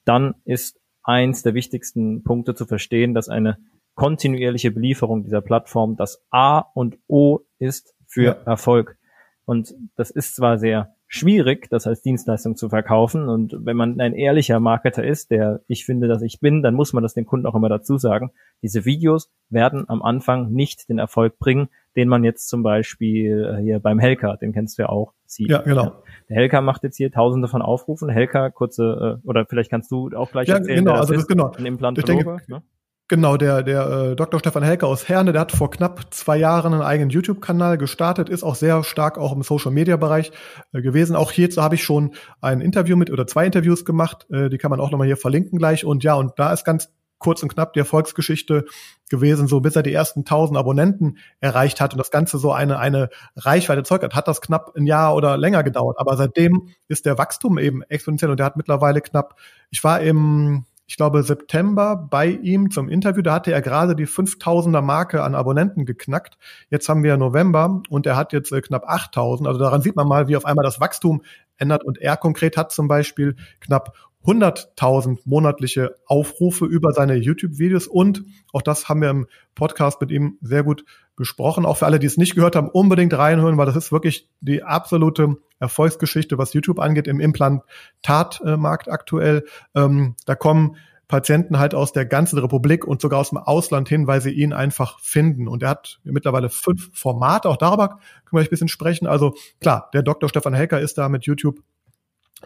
[0.05, 3.59] dann ist eins der wichtigsten Punkte zu verstehen, dass eine
[3.95, 8.33] kontinuierliche Belieferung dieser Plattform das A und O ist für ja.
[8.45, 8.97] Erfolg.
[9.45, 13.29] Und das ist zwar sehr schwierig, das als Dienstleistung zu verkaufen.
[13.29, 16.93] Und wenn man ein ehrlicher Marketer ist, der ich finde, dass ich bin, dann muss
[16.93, 18.31] man das dem Kunden auch immer dazu sagen.
[18.63, 23.63] Diese Videos werden am Anfang nicht den Erfolg bringen, den man jetzt zum Beispiel äh,
[23.63, 25.49] hier beim Helka, den kennst du ja auch, sieht.
[25.49, 26.03] Ja, genau.
[26.29, 28.11] Der Helka macht jetzt hier tausende von Aufrufen.
[28.11, 31.29] Helka, kurze, äh, oder vielleicht kannst du auch gleich ja, erzählen, genau, also das ist
[31.29, 31.53] genau.
[31.57, 32.13] ein Implantologe.
[32.13, 32.63] Ich denke, ne?
[33.11, 34.39] Genau, der, der äh, Dr.
[34.39, 38.43] Stefan Helke aus Herne, der hat vor knapp zwei Jahren einen eigenen YouTube-Kanal gestartet, ist
[38.43, 40.31] auch sehr stark auch im Social-Media-Bereich
[40.75, 41.17] äh, gewesen.
[41.17, 44.71] Auch hierzu habe ich schon ein Interview mit oder zwei Interviews gemacht, äh, die kann
[44.71, 45.87] man auch nochmal hier verlinken gleich.
[45.87, 48.67] Und ja, und da ist ganz kurz und knapp die Erfolgsgeschichte
[49.09, 52.79] gewesen, so bis er die ersten 1000 Abonnenten erreicht hat und das Ganze so eine,
[52.79, 55.97] eine Reichweite Zeug hat, hat das knapp ein Jahr oder länger gedauert.
[55.99, 59.37] Aber seitdem ist der Wachstum eben exponentiell und der hat mittlerweile knapp,
[59.71, 63.21] ich war im ich glaube, September bei ihm zum Interview.
[63.21, 66.39] Da hatte er gerade die 5000er Marke an Abonnenten geknackt.
[66.71, 69.47] Jetzt haben wir November und er hat jetzt äh, knapp 8000.
[69.47, 71.23] Also daran sieht man mal, wie auf einmal das Wachstum
[71.59, 71.85] ändert.
[71.85, 73.93] Und er konkret hat zum Beispiel knapp
[74.25, 80.39] 100.000 monatliche Aufrufe über seine YouTube-Videos und auch das haben wir im Podcast mit ihm
[80.41, 80.85] sehr gut
[81.19, 81.67] besprochen.
[81.67, 84.63] Auch für alle, die es nicht gehört haben, unbedingt reinhören, weil das ist wirklich die
[84.63, 89.45] absolute Erfolgsgeschichte, was YouTube angeht, im Implantatmarkt aktuell.
[89.75, 90.77] Ähm, da kommen
[91.09, 94.53] Patienten halt aus der ganzen Republik und sogar aus dem Ausland hin, weil sie ihn
[94.53, 95.49] einfach finden.
[95.49, 98.01] Und er hat mittlerweile fünf Formate, auch darüber können
[98.33, 99.07] wir ein bisschen sprechen.
[99.07, 100.29] Also klar, der Dr.
[100.29, 101.61] Stefan Helker ist da mit YouTube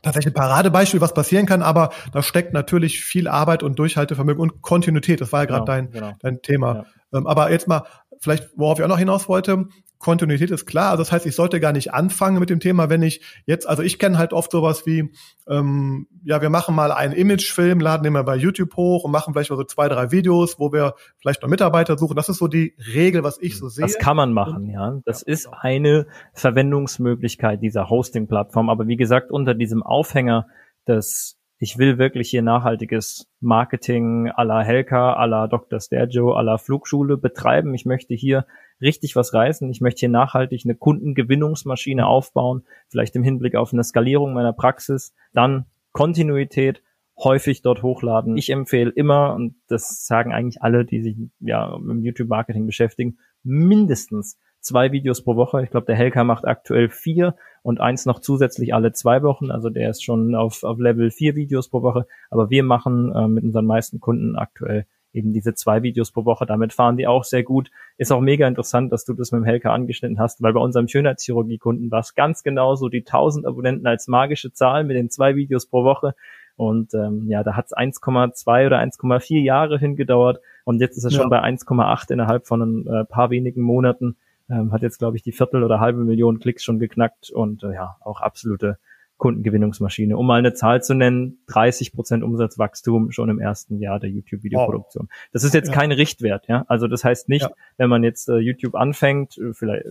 [0.01, 4.63] tatsächlich ein Paradebeispiel, was passieren kann, aber da steckt natürlich viel Arbeit und Durchhaltevermögen und
[4.63, 5.21] Kontinuität.
[5.21, 6.13] Das war ja gerade genau, dein, genau.
[6.21, 6.87] dein Thema.
[7.13, 7.19] Ja.
[7.19, 7.83] Ähm, aber jetzt mal,
[8.23, 9.67] vielleicht, worauf ich auch noch hinaus wollte,
[9.99, 10.91] Kontinuität ist klar.
[10.91, 13.83] Also das heißt, ich sollte gar nicht anfangen mit dem Thema, wenn ich jetzt, also
[13.83, 15.13] ich kenne halt oft sowas wie,
[15.49, 19.33] ähm, ja, wir machen mal einen Imagefilm, laden den mal bei YouTube hoch und machen
[19.33, 22.17] vielleicht mal so zwei, drei Videos, wo wir vielleicht noch Mitarbeiter suchen.
[22.17, 23.87] Das ist so die Regel, was ich so sehe.
[23.87, 25.01] Das kann man machen, ja.
[25.05, 25.59] Das ja, ist genau.
[25.61, 28.71] eine Verwendungsmöglichkeit dieser Hosting-Plattform.
[28.71, 30.47] Aber wie gesagt, unter diesem Aufhänger
[30.87, 35.79] des ich will wirklich hier nachhaltiges Marketing à la Helka, à la Dr.
[35.79, 37.73] Stergio, à la Flugschule betreiben.
[37.73, 38.47] Ich möchte hier
[38.81, 39.71] richtig was reißen.
[39.71, 45.15] Ich möchte hier nachhaltig eine Kundengewinnungsmaschine aufbauen, vielleicht im Hinblick auf eine Skalierung meiner Praxis,
[45.35, 46.83] dann Kontinuität,
[47.17, 48.37] häufig dort hochladen.
[48.37, 54.37] Ich empfehle immer, und das sagen eigentlich alle, die sich ja mit YouTube-Marketing beschäftigen, mindestens
[54.63, 55.63] zwei Videos pro Woche.
[55.63, 59.51] Ich glaube, der Helka macht aktuell vier und eins noch zusätzlich alle zwei Wochen.
[59.51, 62.07] Also der ist schon auf, auf Level vier Videos pro Woche.
[62.31, 66.47] Aber wir machen äh, mit unseren meisten Kunden aktuell eben diese zwei Videos pro Woche.
[66.47, 67.71] Damit fahren die auch sehr gut.
[67.99, 70.89] Ist auch mega interessant, dass du das mit dem Helka angeschnitten hast, weil bei unserem
[70.89, 75.67] Schönheitschirurgie-Kunden war es ganz genauso die 1000 Abonnenten als magische Zahl mit den zwei Videos
[75.67, 76.15] pro Woche.
[76.57, 81.15] Und ähm, ja, da hat es 1,2 oder 1,4 Jahre hingedauert und jetzt ist es
[81.15, 81.21] ja.
[81.21, 84.17] schon bei 1,8 innerhalb von ein äh, paar wenigen Monaten.
[84.51, 87.75] Ähm, hat jetzt, glaube ich, die Viertel oder halbe Million Klicks schon geknackt und äh,
[87.75, 88.79] ja, auch absolute
[89.23, 90.17] Kundengewinnungsmaschine.
[90.17, 95.07] Um mal eine Zahl zu nennen, 30 Prozent Umsatzwachstum schon im ersten Jahr der YouTube-Videoproduktion.
[95.09, 95.29] Wow.
[95.33, 95.75] Das ist jetzt ja.
[95.75, 96.65] kein Richtwert, ja.
[96.67, 97.51] Also das heißt nicht, ja.
[97.77, 99.87] wenn man jetzt äh, YouTube anfängt, äh, vielleicht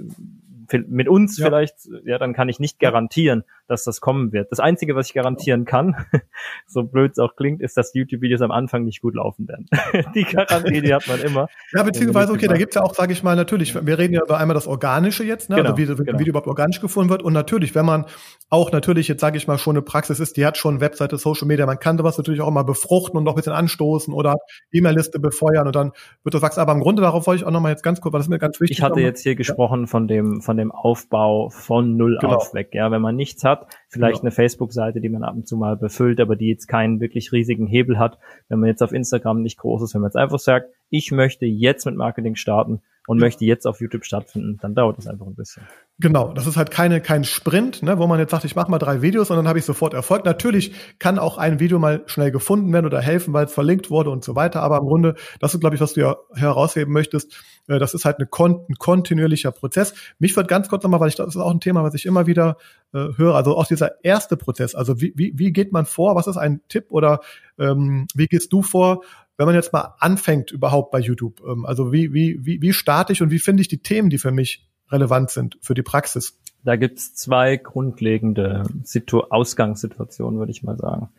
[0.73, 1.45] mit uns ja.
[1.45, 4.51] vielleicht, ja, dann kann ich nicht garantieren, dass das kommen wird.
[4.51, 5.95] Das Einzige, was ich garantieren kann,
[6.67, 9.67] so blöd es auch klingt, ist, dass YouTube-Videos am Anfang nicht gut laufen werden.
[10.15, 11.47] die Garantie, die hat man immer.
[11.73, 14.37] Ja, beziehungsweise, okay, da gibt's ja auch, sage ich mal, natürlich, wir reden ja über
[14.37, 15.55] einmal das Organische jetzt, ne?
[15.55, 16.15] Also genau, also wie, wie genau.
[16.15, 17.23] ein Video überhaupt organisch gefunden wird.
[17.23, 18.05] Und natürlich, wenn man
[18.49, 21.47] auch natürlich jetzt, sage ich mal, schon eine Praxis ist, die hat schon Webseite, Social
[21.47, 24.35] Media, man kann sowas natürlich auch immer befruchten und noch ein bisschen anstoßen oder
[24.73, 25.91] E-Mail-Liste befeuern und dann
[26.23, 26.59] wird das wachsen.
[26.59, 28.31] Aber im Grunde darauf wollte ich auch noch mal jetzt ganz kurz, weil das ist
[28.31, 28.77] mir ganz wichtig.
[28.77, 29.37] Ich hatte jetzt hier ja.
[29.37, 32.35] gesprochen von dem, von dem Aufbau von null genau.
[32.35, 32.69] auf weg.
[32.73, 34.25] Ja, wenn man nichts hat, vielleicht genau.
[34.25, 37.65] eine Facebook-Seite, die man ab und zu mal befüllt, aber die jetzt keinen wirklich riesigen
[37.65, 38.19] Hebel hat.
[38.49, 41.45] Wenn man jetzt auf Instagram nicht groß ist, wenn man jetzt einfach sagt, ich möchte
[41.45, 45.35] jetzt mit Marketing starten, und möchte jetzt auf YouTube stattfinden, dann dauert das einfach ein
[45.35, 45.63] bisschen.
[45.99, 48.79] Genau, das ist halt keine kein Sprint, ne, wo man jetzt sagt, ich mache mal
[48.79, 50.25] drei Videos und dann habe ich sofort Erfolg.
[50.25, 54.09] Natürlich kann auch ein Video mal schnell gefunden werden oder helfen, weil es verlinkt wurde
[54.09, 54.61] und so weiter.
[54.61, 57.43] Aber im Grunde, das ist, glaube ich, was du ja herausheben möchtest.
[57.67, 59.93] Äh, das ist halt eine kon ein kontinuierlicher Prozess.
[60.17, 62.27] Mich wird ganz kurz nochmal, weil ich das ist auch ein Thema, was ich immer
[62.27, 62.57] wieder
[62.93, 63.35] äh, höre.
[63.35, 64.75] Also auch dieser erste Prozess.
[64.75, 66.15] Also wie, wie, wie geht man vor?
[66.15, 67.19] Was ist ein Tipp oder
[67.59, 69.01] ähm, wie gehst du vor?
[69.41, 73.11] Wenn man jetzt mal anfängt überhaupt bei YouTube, ähm, also wie, wie, wie, wie starte
[73.11, 76.39] ich und wie finde ich die Themen, die für mich relevant sind für die Praxis?
[76.63, 81.09] Da gibt's zwei grundlegende Situ Ausgangssituationen, würde ich mal sagen.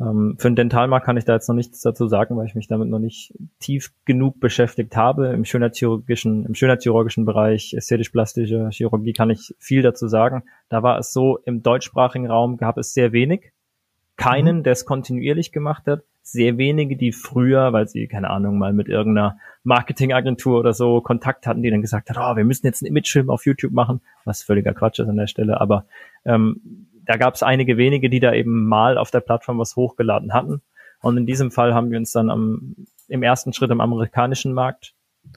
[0.00, 2.68] Ähm, für den Dentalmarkt kann ich da jetzt noch nichts dazu sagen, weil ich mich
[2.68, 5.30] damit noch nicht tief genug beschäftigt habe.
[5.30, 10.44] Im schönheitschirurgischen, im schönheitschirurgischen Bereich, ästhetisch-plastische Chirurgie kann ich viel dazu sagen.
[10.68, 13.50] Da war es so, im deutschsprachigen Raum gab es sehr wenig
[14.18, 14.62] keinen, mhm.
[14.64, 16.02] der es kontinuierlich gemacht hat.
[16.22, 21.46] Sehr wenige, die früher, weil sie, keine Ahnung, mal mit irgendeiner Marketingagentur oder so Kontakt
[21.46, 24.42] hatten, die dann gesagt hat, oh, wir müssen jetzt einen Imagefilm auf YouTube machen, was
[24.42, 25.58] völliger Quatsch ist an der Stelle.
[25.58, 25.86] Aber
[26.26, 30.34] ähm, da gab es einige wenige, die da eben mal auf der Plattform was hochgeladen
[30.34, 30.60] hatten.
[31.00, 32.76] Und in diesem Fall haben wir uns dann am,
[33.08, 34.92] im ersten Schritt am amerikanischen Markt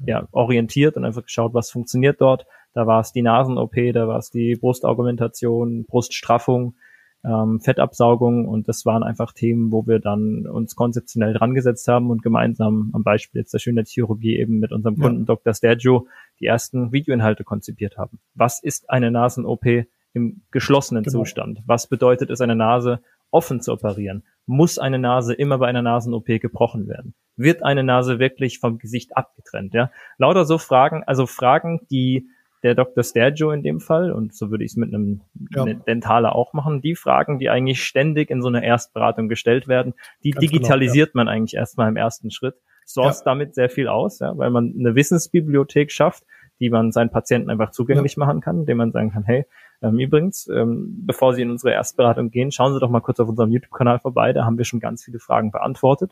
[0.06, 2.46] ja, orientiert und einfach geschaut, was funktioniert dort.
[2.74, 6.76] Da war es die Nasen-OP, da war es die Brustaugmentation, Bruststraffung,
[7.24, 12.10] ähm, Fettabsaugung und das waren einfach Themen, wo wir dann uns konzeptionell dran gesetzt haben
[12.10, 15.26] und gemeinsam am Beispiel jetzt der Schönheitschirurgie eben mit unserem Kunden ja.
[15.26, 15.54] Dr.
[15.54, 16.08] Stergio
[16.40, 18.20] die ersten Videoinhalte konzipiert haben.
[18.34, 19.66] Was ist eine Nasen-OP
[20.14, 21.20] im geschlossenen genau.
[21.20, 21.62] Zustand?
[21.66, 24.24] Was bedeutet es, eine Nase offen zu operieren?
[24.48, 27.14] Muss eine Nase immer bei einer Nasen-OP gebrochen werden?
[27.36, 29.74] Wird eine Nase wirklich vom Gesicht abgetrennt?
[29.74, 32.28] Ja, lauter so Fragen, also Fragen, die
[32.63, 33.04] der Dr.
[33.04, 35.21] Stergio in dem Fall, und so würde ich es mit einem
[35.52, 35.65] ja.
[35.65, 39.93] Dentaler auch machen, die Fragen, die eigentlich ständig in so einer Erstberatung gestellt werden,
[40.24, 41.26] die Ganz digitalisiert genau, ja.
[41.26, 43.26] man eigentlich erstmal im ersten Schritt, source ja.
[43.26, 46.24] damit sehr viel aus, ja, weil man eine Wissensbibliothek schafft,
[46.60, 49.45] die man seinen Patienten einfach zugänglich machen kann, indem man sagen kann, hey,
[49.82, 53.28] ähm, übrigens, ähm, bevor Sie in unsere Erstberatung gehen, schauen Sie doch mal kurz auf
[53.28, 56.12] unserem YouTube-Kanal vorbei, da haben wir schon ganz viele Fragen beantwortet.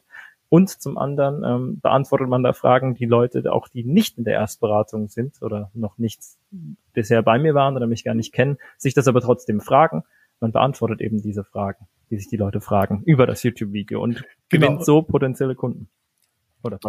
[0.50, 4.34] Und zum anderen ähm, beantwortet man da Fragen, die Leute, auch die nicht in der
[4.34, 6.22] Erstberatung sind oder noch nicht
[6.92, 10.04] bisher bei mir waren oder mich gar nicht kennen, sich das aber trotzdem fragen.
[10.40, 14.68] Man beantwortet eben diese Fragen, die sich die Leute fragen über das YouTube-Video und genau.
[14.68, 15.88] gewinnt so potenzielle Kunden.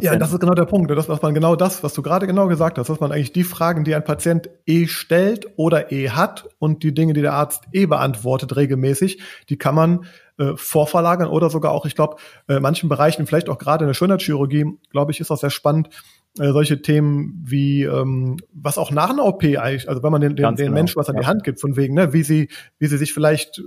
[0.01, 0.91] ja, das ist genau der Punkt.
[0.91, 3.45] Das, was man genau das, was du gerade genau gesagt hast, dass man eigentlich die
[3.45, 7.65] Fragen, die ein Patient eh stellt oder eh hat und die Dinge, die der Arzt
[7.73, 10.05] eh beantwortet regelmäßig, die kann man
[10.41, 12.17] äh, vorverlagern oder sogar auch, ich glaube,
[12.49, 15.91] äh, manchen Bereichen, vielleicht auch gerade in der Schönheitschirurgie, glaube ich, ist das sehr spannend,
[16.39, 20.37] äh, solche Themen wie ähm, was auch nach einer OP eigentlich, also wenn man den,
[20.37, 20.73] den, den genau.
[20.73, 21.23] Menschen was an ja.
[21.23, 23.63] die Hand gibt, von wegen, ne, wie sie, wie sie sich vielleicht, äh,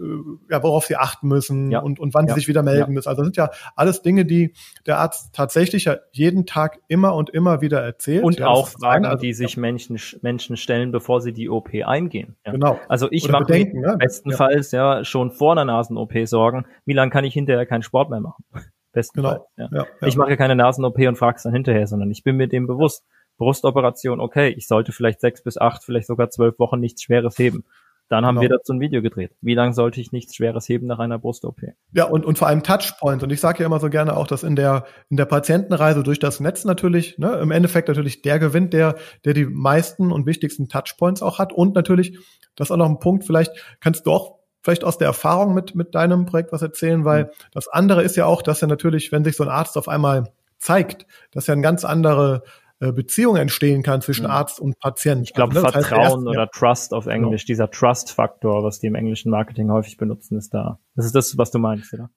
[0.50, 1.80] ja, worauf sie achten müssen ja.
[1.80, 2.34] und, und wann ja.
[2.34, 3.10] sie sich wieder melden müssen.
[3.10, 4.54] Also das sind ja alles Dinge, die
[4.86, 8.24] der Arzt tatsächlich ja jeden Tag immer und immer wieder erzählt.
[8.24, 12.38] Und auch Fragen, also, die sich Menschen, Menschen stellen, bevor sie die OP eingehen.
[12.46, 12.80] Genau.
[12.88, 13.98] Also ich mache mir ne?
[14.00, 15.04] bestenfalls ja.
[15.04, 18.46] schon vor einer Nasen-OP Sorgen, wie lange kann ich hinterher keinen Sport mehr machen?
[18.94, 19.44] Bestenfalls.
[19.58, 19.70] Genau.
[19.76, 19.86] Ja.
[20.02, 22.48] Ja, Ich mache ja keine Nasen-OP und frage es dann hinterher, sondern ich bin mir
[22.48, 23.06] dem bewusst.
[23.38, 27.66] Brustoperation, okay, ich sollte vielleicht sechs bis acht, vielleicht sogar zwölf Wochen nichts Schweres heben.
[28.10, 28.42] Dann haben genau.
[28.42, 29.32] wir dazu ein Video gedreht.
[29.42, 31.62] Wie lange sollte ich nichts Schweres heben nach einer Brust-OP?
[31.94, 33.24] Ja, und, und vor allem Touchpoints.
[33.24, 36.20] Und ich sage ja immer so gerne auch, dass in der, in der Patientenreise durch
[36.20, 40.70] das Netz natürlich, ne, im Endeffekt natürlich der gewinnt, der, der die meisten und wichtigsten
[40.70, 41.54] Touchpoints auch hat.
[41.54, 42.20] Und natürlich,
[42.56, 45.76] das ist auch noch ein Punkt, vielleicht kannst du auch vielleicht aus der Erfahrung mit,
[45.76, 47.30] mit deinem Projekt was erzählen, weil mhm.
[47.52, 50.32] das andere ist ja auch, dass ja natürlich, wenn sich so ein Arzt auf einmal
[50.58, 52.44] zeigt, dass ja eine ganz andere
[52.80, 54.32] äh, Beziehung entstehen kann zwischen mhm.
[54.32, 55.24] Arzt und Patient.
[55.24, 56.50] Ich glaube, also, ne, Vertrauen heißt, oder.
[56.50, 57.54] Trust auf Englisch, genau.
[57.54, 60.80] dieser Trust-Faktor, was die im englischen Marketing häufig benutzen, ist da.
[60.96, 62.10] Das ist das, was du meinst, oder?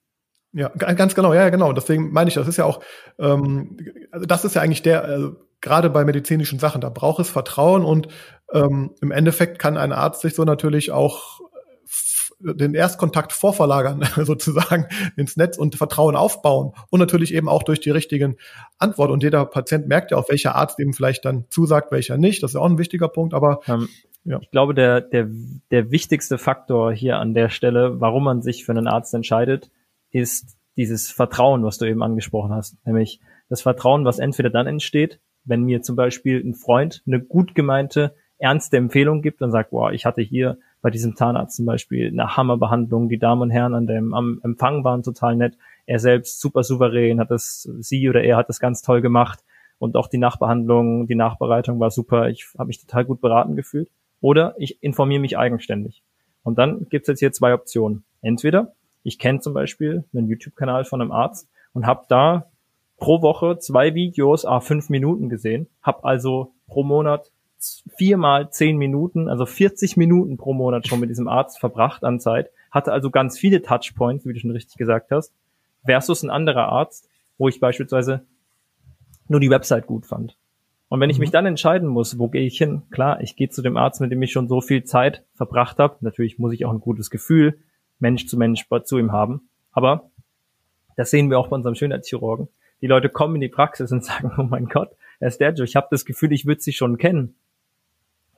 [0.52, 1.72] Ja, ganz genau, ja, ja, genau.
[1.72, 2.80] Deswegen meine ich, das ist ja auch,
[3.18, 3.76] ähm,
[4.10, 7.84] also das ist ja eigentlich der, also gerade bei medizinischen Sachen, da braucht es Vertrauen
[7.84, 8.08] und
[8.52, 11.40] ähm, im Endeffekt kann ein Arzt sich so natürlich auch
[12.38, 17.90] den Erstkontakt vorverlagern, sozusagen ins Netz und Vertrauen aufbauen und natürlich eben auch durch die
[17.90, 18.36] richtigen
[18.78, 19.12] Antworten.
[19.12, 22.42] Und jeder Patient merkt ja auch, welcher Arzt eben vielleicht dann zusagt, welcher nicht.
[22.42, 23.88] Das ist auch ein wichtiger Punkt, aber ähm,
[24.26, 24.40] ja.
[24.42, 25.28] Ich glaube, der, der,
[25.70, 29.70] der wichtigste Faktor hier an der Stelle, warum man sich für einen Arzt entscheidet,
[30.10, 32.76] ist dieses Vertrauen, was du eben angesprochen hast.
[32.84, 37.54] Nämlich das Vertrauen, was entweder dann entsteht, wenn mir zum Beispiel ein Freund eine gut
[37.54, 42.06] gemeinte, ernste Empfehlung gibt und sagt, wow, ich hatte hier bei diesem Zahnarzt zum Beispiel
[42.06, 43.08] eine Hammerbehandlung.
[43.08, 45.58] Die Damen und Herren an dem am Empfang waren total nett.
[45.84, 49.40] Er selbst super souverän, hat das, sie oder er hat das ganz toll gemacht.
[49.80, 52.28] Und auch die Nachbehandlung, die Nachbereitung war super.
[52.28, 53.90] Ich habe mich total gut beraten gefühlt.
[54.20, 56.04] Oder ich informiere mich eigenständig.
[56.44, 58.04] Und dann gibt's jetzt hier zwei Optionen.
[58.22, 58.72] Entweder
[59.02, 62.46] ich kenne zum Beispiel einen YouTube-Kanal von einem Arzt und habe da
[62.96, 67.32] pro Woche zwei Videos, a fünf Minuten gesehen, habe also pro Monat
[67.96, 72.50] viermal zehn Minuten, also 40 Minuten pro Monat schon mit diesem Arzt verbracht an Zeit,
[72.70, 75.32] hatte also ganz viele Touchpoints, wie du schon richtig gesagt hast,
[75.84, 78.26] versus ein anderer Arzt, wo ich beispielsweise
[79.28, 80.36] nur die Website gut fand.
[80.88, 81.34] Und wenn ich mich mhm.
[81.34, 82.82] dann entscheiden muss, wo gehe ich hin?
[82.90, 85.96] Klar, ich gehe zu dem Arzt, mit dem ich schon so viel Zeit verbracht habe.
[86.00, 87.58] Natürlich muss ich auch ein gutes Gefühl
[87.98, 89.48] Mensch zu Mensch zu ihm haben.
[89.72, 90.10] Aber
[90.96, 92.48] das sehen wir auch bei unserem Schönheitschirurgen.
[92.82, 95.64] Die Leute kommen in die Praxis und sagen, oh mein Gott, er ist der Joe,
[95.64, 97.36] ich habe das Gefühl, ich würde sie schon kennen.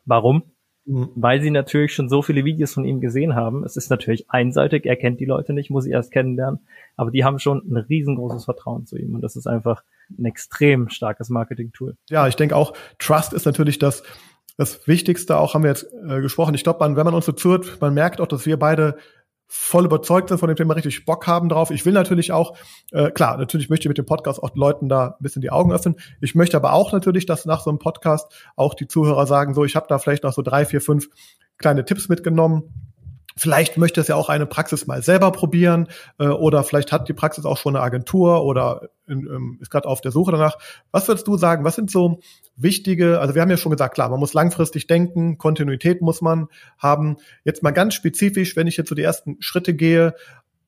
[0.09, 0.42] Warum?
[0.87, 1.11] Mhm.
[1.14, 3.62] Weil sie natürlich schon so viele Videos von ihm gesehen haben.
[3.62, 6.61] Es ist natürlich einseitig, er kennt die Leute nicht, muss sie erst kennenlernen.
[6.97, 9.14] Aber die haben schon ein riesengroßes Vertrauen zu ihm.
[9.14, 9.85] Und das ist einfach
[10.18, 11.97] ein extrem starkes Marketing-Tool.
[12.09, 14.03] Ja, ich denke auch, Trust ist natürlich das,
[14.57, 15.37] das Wichtigste.
[15.37, 16.55] Auch haben wir jetzt äh, gesprochen.
[16.55, 18.97] Ich glaube, wenn man uns so zuhört, man merkt auch, dass wir beide
[19.49, 21.71] voll überzeugt sind von dem Thema, richtig Bock haben drauf.
[21.71, 22.57] Ich will natürlich auch,
[22.93, 25.73] äh, klar, natürlich möchte ich mit dem Podcast auch Leuten da ein bisschen die Augen
[25.73, 25.97] öffnen.
[26.21, 29.65] Ich möchte aber auch natürlich, dass nach so einem Podcast auch die Zuhörer sagen, so,
[29.65, 31.09] ich habe da vielleicht noch so drei, vier, fünf
[31.57, 32.88] kleine Tipps mitgenommen.
[33.38, 37.12] Vielleicht möchte es ja auch eine Praxis mal selber probieren äh, oder vielleicht hat die
[37.12, 40.59] Praxis auch schon eine Agentur oder ähm, ist gerade auf der Suche danach.
[40.90, 41.64] Was würdest du sagen?
[41.64, 42.18] Was sind so
[42.57, 46.48] wichtige, also wir haben ja schon gesagt, klar, man muss langfristig denken, Kontinuität muss man
[46.79, 47.16] haben.
[47.44, 50.14] Jetzt mal ganz spezifisch, wenn ich jetzt so die ersten Schritte gehe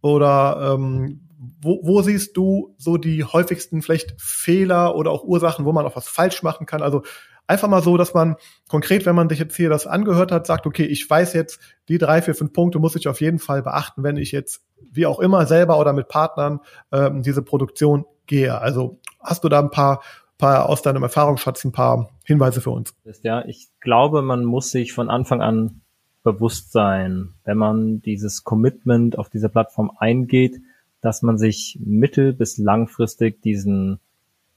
[0.00, 1.20] oder ähm,
[1.60, 5.96] wo, wo siehst du so die häufigsten vielleicht Fehler oder auch Ursachen, wo man auch
[5.96, 6.82] was falsch machen kann?
[6.82, 7.02] Also
[7.50, 8.36] einfach mal so, dass man
[8.68, 11.98] konkret, wenn man sich jetzt hier das angehört hat, sagt, okay, ich weiß jetzt, die
[11.98, 15.20] drei, vier, fünf Punkte muss ich auf jeden Fall beachten, wenn ich jetzt wie auch
[15.20, 16.60] immer selber oder mit Partnern
[16.92, 18.58] ähm, diese Produktion gehe.
[18.60, 20.00] Also hast du da ein paar
[20.38, 22.94] paar aus deinem Erfahrungsschatz ein paar Hinweise für uns.
[23.22, 25.82] Ja, ich glaube, man muss sich von Anfang an
[26.22, 30.60] bewusst sein, wenn man dieses Commitment auf dieser Plattform eingeht,
[31.00, 34.00] dass man sich mittel- bis langfristig diesen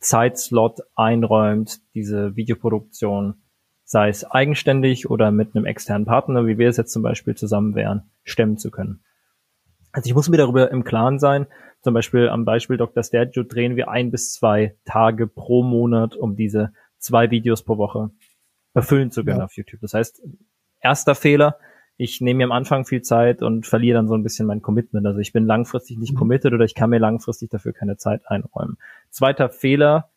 [0.04, 3.42] Zeitslot einräumt, diese Videoproduktion,
[3.84, 7.76] sei es eigenständig oder mit einem externen Partner, wie wir es jetzt zum Beispiel zusammen
[7.76, 9.04] wären, stemmen zu können.
[9.92, 11.48] Also ich muss mir darüber im Klaren sein,
[11.82, 13.04] zum Beispiel am Beispiel Dr.
[13.04, 18.10] Stergio drehen wir ein bis zwei Tage pro Monat, um diese zwei Videos pro Woche
[18.74, 19.46] erfüllen zu können ja.
[19.46, 19.82] auf YouTube.
[19.82, 20.24] Das heißt,
[20.82, 21.58] erster Fehler,
[21.98, 25.06] ich nehme mir am Anfang viel Zeit und verliere dann so ein bisschen mein Commitment.
[25.06, 26.18] Also ich bin langfristig nicht mhm.
[26.18, 28.78] committed oder ich kann mir langfristig dafür keine Zeit einräumen.
[29.10, 30.10] Zweiter Fehler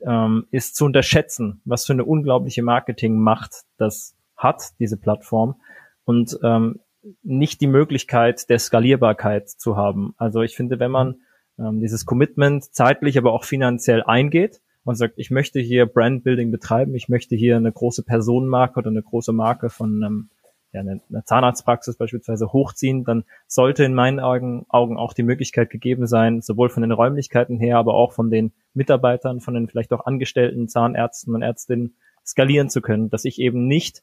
[0.00, 5.56] ähm, ist zu unterschätzen, was für eine unglaubliche Marketingmacht das hat, diese Plattform.
[6.04, 6.80] Und ähm,
[7.22, 10.14] nicht die Möglichkeit der Skalierbarkeit zu haben.
[10.16, 11.16] Also ich finde, wenn man
[11.58, 16.94] ähm, dieses Commitment zeitlich, aber auch finanziell eingeht und sagt, ich möchte hier Brandbuilding betreiben,
[16.94, 20.30] ich möchte hier eine große Personenmarke oder eine große Marke von einem,
[20.72, 26.06] ja, einer Zahnarztpraxis beispielsweise hochziehen, dann sollte in meinen Augen, Augen auch die Möglichkeit gegeben
[26.06, 30.04] sein, sowohl von den Räumlichkeiten her, aber auch von den Mitarbeitern, von den vielleicht auch
[30.04, 34.02] angestellten Zahnärzten und Ärztinnen skalieren zu können, dass ich eben nicht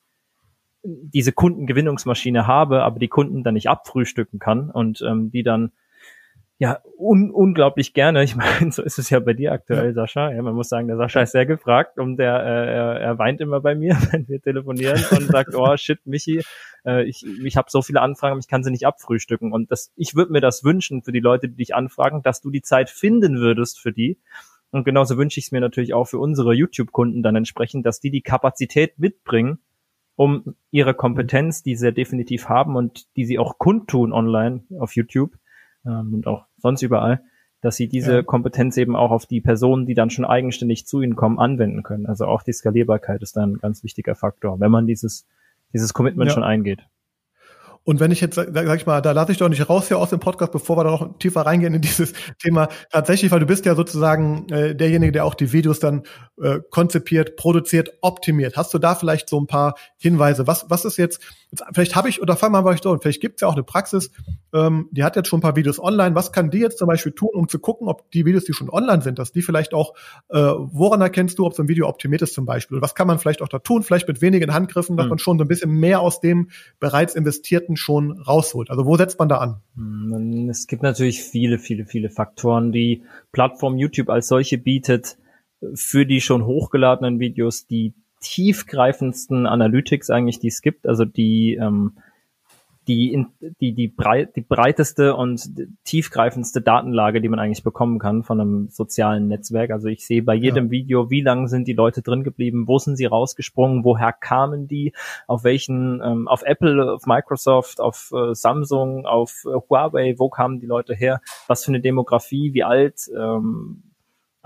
[0.83, 5.71] diese Kundengewinnungsmaschine habe, aber die Kunden dann nicht abfrühstücken kann und ähm, die dann
[6.57, 10.31] ja un unglaublich gerne, ich meine, so ist es ja bei dir aktuell, Sascha.
[10.31, 13.41] Ja, man muss sagen, der Sascha ist sehr gefragt und der äh, er, er weint
[13.41, 16.41] immer bei mir, wenn wir telefonieren und sagt, oh shit, Michi,
[16.85, 19.51] äh, ich, ich habe so viele Anfragen, ich kann sie nicht abfrühstücken.
[19.51, 22.49] Und das, ich würde mir das wünschen für die Leute, die dich anfragen, dass du
[22.49, 24.19] die Zeit finden würdest für die.
[24.71, 28.11] Und genauso wünsche ich es mir natürlich auch für unsere YouTube-Kunden dann entsprechend, dass die
[28.11, 29.59] die Kapazität mitbringen,
[30.15, 35.31] um ihre Kompetenz, die sie definitiv haben und die sie auch kundtun online auf YouTube
[35.85, 37.23] ähm, und auch sonst überall,
[37.61, 38.23] dass sie diese ja.
[38.23, 42.05] Kompetenz eben auch auf die Personen, die dann schon eigenständig zu ihnen kommen, anwenden können.
[42.05, 45.25] Also auch die Skalierbarkeit ist dann ein ganz wichtiger Faktor, wenn man dieses,
[45.73, 46.33] dieses Commitment ja.
[46.33, 46.85] schon eingeht.
[47.85, 49.99] Und wenn ich jetzt, sag, sag ich mal, da lasse ich doch nicht raus hier
[49.99, 52.67] aus dem Podcast, bevor wir da noch tiefer reingehen in dieses Thema.
[52.91, 56.01] Tatsächlich, weil du bist ja sozusagen äh, derjenige, der auch die Videos dann
[56.41, 58.57] äh, konzipiert, produziert, optimiert.
[58.57, 60.47] Hast du da vielleicht so ein paar Hinweise?
[60.47, 61.21] Was, was ist jetzt
[61.73, 63.63] vielleicht habe ich, oder fang mal bei euch so, vielleicht gibt es ja auch eine
[63.63, 64.11] Praxis,
[64.53, 66.15] ähm, die hat jetzt schon ein paar Videos online.
[66.15, 68.69] Was kann die jetzt zum Beispiel tun, um zu gucken, ob die Videos, die schon
[68.69, 69.93] online sind, dass die vielleicht auch,
[70.29, 72.81] äh, woran erkennst du, ob so ein Video optimiert ist zum Beispiel?
[72.81, 73.83] Was kann man vielleicht auch da tun?
[73.83, 75.09] Vielleicht mit wenigen Handgriffen, dass mhm.
[75.09, 78.69] man schon so ein bisschen mehr aus dem bereits investierten schon rausholt?
[78.69, 79.61] Also wo setzt man da an?
[79.75, 82.71] Hm, es gibt natürlich viele, viele, viele Faktoren.
[82.71, 85.17] Die Plattform YouTube als solche bietet
[85.73, 87.93] für die schon hochgeladenen Videos die
[88.25, 90.87] tiefgreifendsten Analytics eigentlich, die es gibt.
[90.87, 91.93] Also die ähm,
[92.87, 93.25] die,
[93.61, 95.49] die, die, breit, die breiteste und
[95.85, 99.71] tiefgreifendste Datenlage, die man eigentlich bekommen kann von einem sozialen Netzwerk.
[99.71, 100.71] Also ich sehe bei jedem ja.
[100.71, 104.93] Video, wie lange sind die Leute drin geblieben, wo sind sie rausgesprungen, woher kamen die,
[105.27, 110.59] auf welchen, ähm, auf Apple, auf Microsoft, auf äh, Samsung, auf äh, Huawei, wo kamen
[110.59, 113.83] die Leute her, was für eine Demografie, wie alt, ähm,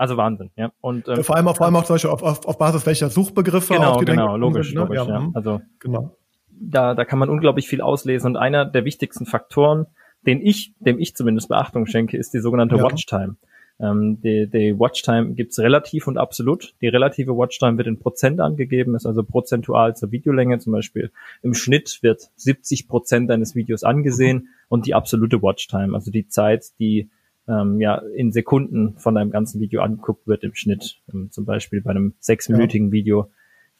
[0.00, 0.72] also Wahnsinn, ja.
[0.80, 3.74] Und ähm, vor allem, vor allem auch zum Beispiel auf, auf, auf Basis welcher Suchbegriffe.
[3.74, 4.80] Genau, genau, logisch, sind, ne?
[4.82, 5.08] logisch, ja.
[5.08, 5.20] ja.
[5.20, 5.32] Mhm.
[5.34, 6.16] Also genau
[6.60, 8.28] da, da kann man unglaublich viel auslesen.
[8.28, 9.86] Und einer der wichtigsten Faktoren,
[10.26, 12.82] den ich, dem ich zumindest Beachtung schenke, ist die sogenannte ja.
[12.82, 13.36] Watchtime.
[13.80, 16.74] Ähm, die, die Watchtime gibt's relativ und absolut.
[16.82, 20.58] Die relative Watchtime wird in Prozent angegeben, ist also prozentual zur Videolänge.
[20.58, 21.10] Zum Beispiel
[21.42, 24.48] im Schnitt wird 70 Prozent eines Videos angesehen mhm.
[24.68, 27.08] und die absolute Watchtime, also die Zeit, die
[27.50, 31.00] ähm, ja in Sekunden von einem ganzen Video angeguckt wird im Schnitt.
[31.12, 32.92] Ähm, zum Beispiel bei einem sechsminütigen ja.
[32.92, 33.30] Video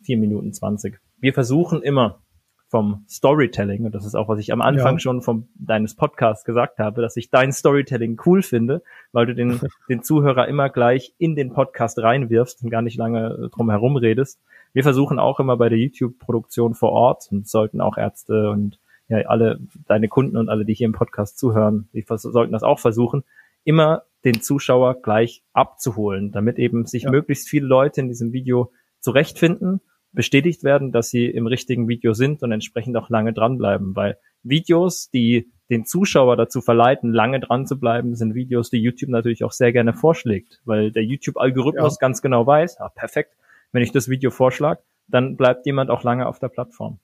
[0.03, 1.01] vier Minuten zwanzig.
[1.21, 2.21] Wir versuchen immer
[2.69, 5.01] vom Storytelling, und das ist auch, was ich am Anfang ja.
[5.01, 9.61] schon vom deines Podcasts gesagt habe, dass ich dein Storytelling cool finde, weil du den,
[9.89, 14.41] den Zuhörer immer gleich in den Podcast reinwirfst und gar nicht lange drum herum redest.
[14.73, 18.79] Wir versuchen auch immer bei der YouTube-Produktion vor Ort und sollten auch Ärzte und
[19.09, 22.79] ja alle deine Kunden und alle, die hier im Podcast zuhören, die sollten das auch
[22.79, 23.25] versuchen,
[23.65, 27.11] immer den Zuschauer gleich abzuholen, damit eben sich ja.
[27.11, 29.81] möglichst viele Leute in diesem Video zurechtfinden,
[30.13, 35.11] bestätigt werden, dass sie im richtigen Video sind und entsprechend auch lange dranbleiben, weil Videos,
[35.11, 39.53] die den Zuschauer dazu verleiten, lange dran zu bleiben, sind Videos, die YouTube natürlich auch
[39.53, 41.99] sehr gerne vorschlägt, weil der YouTube-Algorithmus ja.
[42.01, 43.37] ganz genau weiß, ah, perfekt,
[43.71, 46.99] wenn ich das Video vorschlage, dann bleibt jemand auch lange auf der Plattform.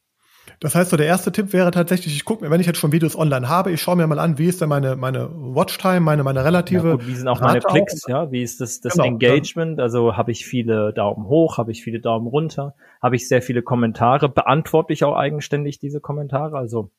[0.60, 2.92] Das heißt, so der erste Tipp wäre tatsächlich, ich gucke mir, wenn ich jetzt schon
[2.92, 6.22] Videos online habe, ich schaue mir mal an, wie ist denn meine, meine Watchtime, meine,
[6.22, 6.88] meine relative.
[6.88, 8.08] Ja, gut, wie sind auch meine Klicks, auch.
[8.08, 9.80] ja, wie ist das, das genau, Engagement?
[9.80, 13.62] Also habe ich viele Daumen hoch, habe ich viele Daumen runter, habe ich sehr viele
[13.62, 16.90] Kommentare, beantworte ich auch eigenständig diese Kommentare, also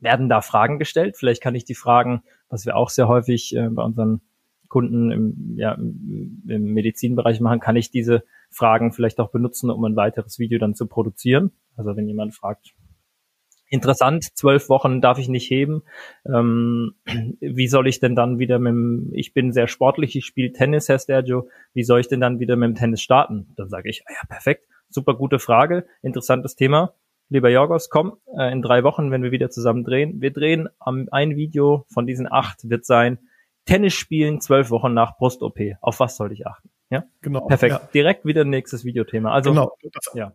[0.00, 1.16] werden da Fragen gestellt.
[1.16, 4.20] Vielleicht kann ich die Fragen, was wir auch sehr häufig äh, bei unseren
[4.68, 9.96] Kunden im, ja, im Medizinbereich machen, kann ich diese Fragen vielleicht auch benutzen, um ein
[9.96, 11.52] weiteres Video dann zu produzieren.
[11.76, 12.74] Also wenn jemand fragt,
[13.72, 15.82] interessant, zwölf Wochen darf ich nicht heben.
[16.26, 16.94] Ähm,
[17.40, 20.88] wie soll ich denn dann wieder mit dem, ich bin sehr sportlich, ich spiele Tennis,
[20.88, 23.48] Herr Stergio, wie soll ich denn dann wieder mit dem Tennis starten?
[23.56, 26.94] Dann sage ich, ja, perfekt, super gute Frage, interessantes Thema.
[27.30, 30.20] Lieber Jorgos, komm, äh, in drei Wochen, wenn wir wieder zusammen drehen.
[30.20, 33.18] Wir drehen am, ein Video von diesen acht wird sein,
[33.64, 35.58] Tennis spielen zwölf Wochen nach Brust-OP.
[35.80, 36.68] Auf was sollte ich achten?
[36.92, 37.46] Ja, genau.
[37.46, 37.72] Perfekt.
[37.72, 37.88] Ja.
[37.94, 39.32] Direkt wieder nächstes Videothema.
[39.32, 39.72] Also, genau.
[39.94, 40.32] Das, ja.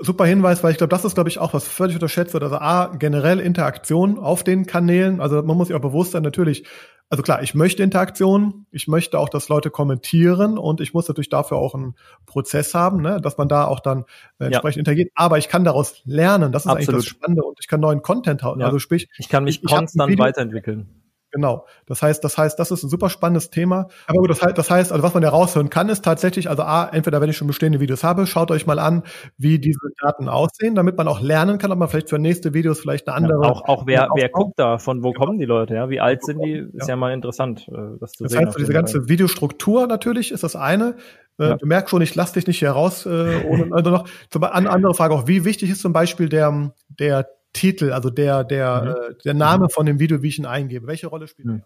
[0.00, 2.42] Super Hinweis, weil ich glaube, das ist, glaube ich, auch was völlig unterschätzt wird.
[2.42, 5.20] Also A, generell Interaktion auf den Kanälen.
[5.20, 6.66] Also man muss sich auch bewusst sein, natürlich,
[7.08, 11.30] also klar, ich möchte Interaktion, ich möchte auch, dass Leute kommentieren und ich muss natürlich
[11.30, 11.94] dafür auch einen
[12.26, 14.04] Prozess haben, ne, dass man da auch dann
[14.38, 14.80] äh, entsprechend ja.
[14.80, 15.12] interagiert.
[15.14, 16.88] Aber ich kann daraus lernen, das ist Absolut.
[16.88, 18.60] eigentlich das Spannende und ich kann neuen Content haben.
[18.60, 18.66] Ja.
[18.66, 20.99] Also sprich, ich kann mich ich, konstant weiterentwickeln.
[21.32, 21.66] Genau.
[21.86, 23.88] Das heißt, das heißt, das ist ein super spannendes Thema.
[24.06, 26.62] Aber gut, das heißt, das heißt, also was man ja raushören kann, ist tatsächlich, also
[26.62, 29.04] A, entweder wenn ich schon bestehende Videos habe, schaut euch mal an,
[29.38, 32.80] wie diese Daten aussehen, damit man auch lernen kann, ob man vielleicht für nächste Videos
[32.80, 33.42] vielleicht eine andere.
[33.42, 35.26] Ja, auch, auch wer, wer guckt da, von wo genau.
[35.26, 35.88] kommen die Leute, ja?
[35.88, 36.66] Wie alt sind die?
[36.72, 38.40] Ist ja, ja mal interessant, äh, das zu das sehen.
[38.40, 40.96] Das heißt, diese ganze Videostruktur natürlich ist das eine.
[41.38, 41.56] Äh, ja.
[41.56, 44.94] Du merkst schon, ich lass dich nicht hier raus, äh, ohne, also noch, zum, andere
[44.94, 49.12] Frage auch, wie wichtig ist zum Beispiel der, der Titel, also der, der, mhm.
[49.12, 50.86] äh, der Name von dem Video, wie ich ihn eingebe?
[50.86, 51.62] Welche Rolle spielt mhm.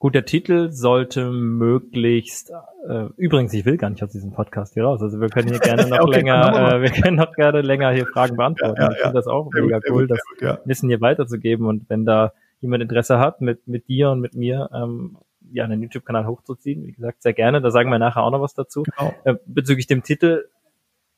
[0.00, 2.52] Gut, der Titel sollte möglichst,
[2.88, 5.58] äh, übrigens, ich will gar nicht aus diesem Podcast hier raus, also wir können hier
[5.58, 8.80] gerne noch okay, länger, äh, wir können noch gerne länger hier Fragen beantworten.
[8.80, 10.60] Ja, ja, ich finde das auch sehr mega gut, cool, das gut, ja.
[10.64, 14.70] Wissen hier weiterzugeben und wenn da jemand Interesse hat, mit, mit dir und mit mir,
[14.72, 15.18] ähm,
[15.50, 18.54] ja, einen YouTube-Kanal hochzuziehen, wie gesagt, sehr gerne, da sagen wir nachher auch noch was
[18.54, 18.84] dazu.
[18.84, 19.14] Genau.
[19.24, 20.44] Äh, bezüglich dem Titel,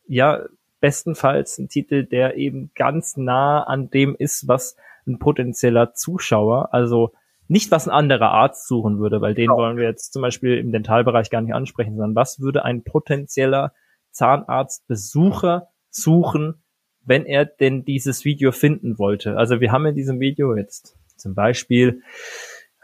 [0.07, 0.43] ja,
[0.81, 4.77] bestenfalls ein Titel, der eben ganz nah an dem ist, was
[5.07, 7.13] ein potenzieller Zuschauer, also
[7.49, 9.57] nicht was ein anderer Arzt suchen würde, weil den genau.
[9.57, 13.73] wollen wir jetzt zum Beispiel im Dentalbereich gar nicht ansprechen, sondern was würde ein potenzieller
[14.13, 16.63] Zahnarztbesucher suchen,
[17.05, 19.37] wenn er denn dieses Video finden wollte.
[19.37, 22.03] Also wir haben in diesem Video jetzt zum Beispiel,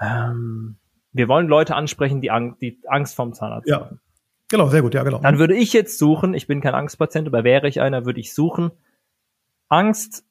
[0.01, 0.79] ähm,
[1.13, 3.81] wir wollen Leute ansprechen, die, Ang die Angst vorm Zahnarzt ja.
[3.81, 4.01] haben.
[4.49, 5.19] Genau, sehr gut, ja, genau.
[5.19, 8.33] Dann würde ich jetzt suchen, ich bin kein Angstpatient, aber wäre ich einer, würde ich
[8.33, 8.71] suchen,
[9.69, 10.25] Angst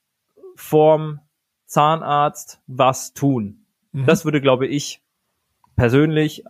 [0.55, 1.19] vorm
[1.65, 3.65] Zahnarzt, was tun?
[3.91, 4.05] Mhm.
[4.05, 5.01] Das würde, glaube ich,
[5.75, 6.45] persönlich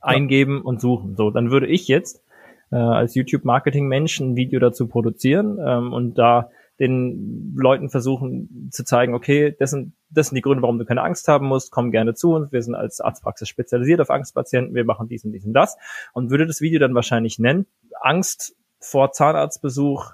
[0.00, 1.16] eingeben und suchen.
[1.16, 2.22] So, dann würde ich jetzt
[2.70, 9.14] äh, als YouTube-Marketing-Mensch ein Video dazu produzieren ähm, und da den Leuten versuchen zu zeigen,
[9.14, 12.14] okay, das sind, das sind die Gründe, warum du keine Angst haben musst, komm gerne
[12.14, 15.54] zu uns, wir sind als Arztpraxis spezialisiert auf Angstpatienten, wir machen dies und dies und
[15.54, 15.76] das
[16.12, 17.66] und würde das Video dann wahrscheinlich nennen,
[18.00, 20.12] Angst vor Zahnarztbesuch,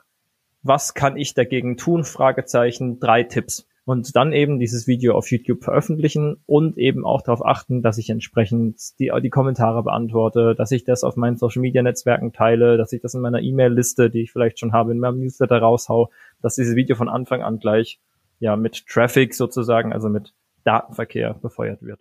[0.62, 2.04] was kann ich dagegen tun?
[2.04, 7.44] Fragezeichen, drei Tipps und dann eben dieses Video auf YouTube veröffentlichen und eben auch darauf
[7.44, 11.82] achten, dass ich entsprechend die, die Kommentare beantworte, dass ich das auf meinen Social Media
[11.82, 15.20] Netzwerken teile, dass ich das in meiner E-Mail-Liste, die ich vielleicht schon habe, in meinem
[15.20, 16.10] Newsletter raushau,
[16.40, 18.00] dass dieses Video von Anfang an gleich
[18.38, 20.32] ja mit Traffic sozusagen, also mit
[20.64, 22.00] Datenverkehr befeuert wird.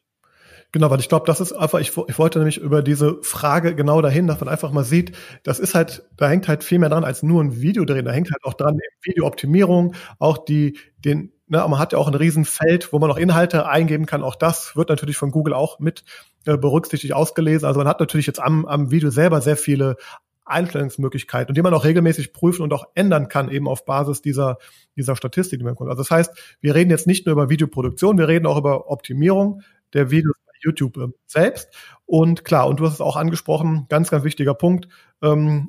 [0.72, 4.02] Genau, weil ich glaube, das ist einfach, ich, ich wollte nämlich über diese Frage genau
[4.02, 5.12] dahin, dass man einfach mal sieht,
[5.44, 8.12] das ist halt, da hängt halt viel mehr dran als nur ein Video drin, da
[8.12, 12.94] hängt halt auch dran Videooptimierung, auch die, den, Ne, man hat ja auch ein Riesenfeld,
[12.94, 14.24] wo man noch Inhalte eingeben kann.
[14.24, 16.06] Auch das wird natürlich von Google auch mit
[16.46, 17.66] äh, berücksichtigt ausgelesen.
[17.66, 19.98] Also man hat natürlich jetzt am, am Video selber sehr viele
[20.46, 24.58] Einstellungsmöglichkeiten und die man auch regelmäßig prüfen und auch ändern kann, eben auf Basis dieser,
[24.96, 25.90] dieser Statistik, die man kommt.
[25.90, 29.62] Also das heißt, wir reden jetzt nicht nur über Videoproduktion, wir reden auch über Optimierung
[29.94, 31.70] der Videos bei YouTube äh, selbst.
[32.06, 34.88] Und klar, und du hast es auch angesprochen, ganz, ganz wichtiger Punkt,
[35.22, 35.68] ähm,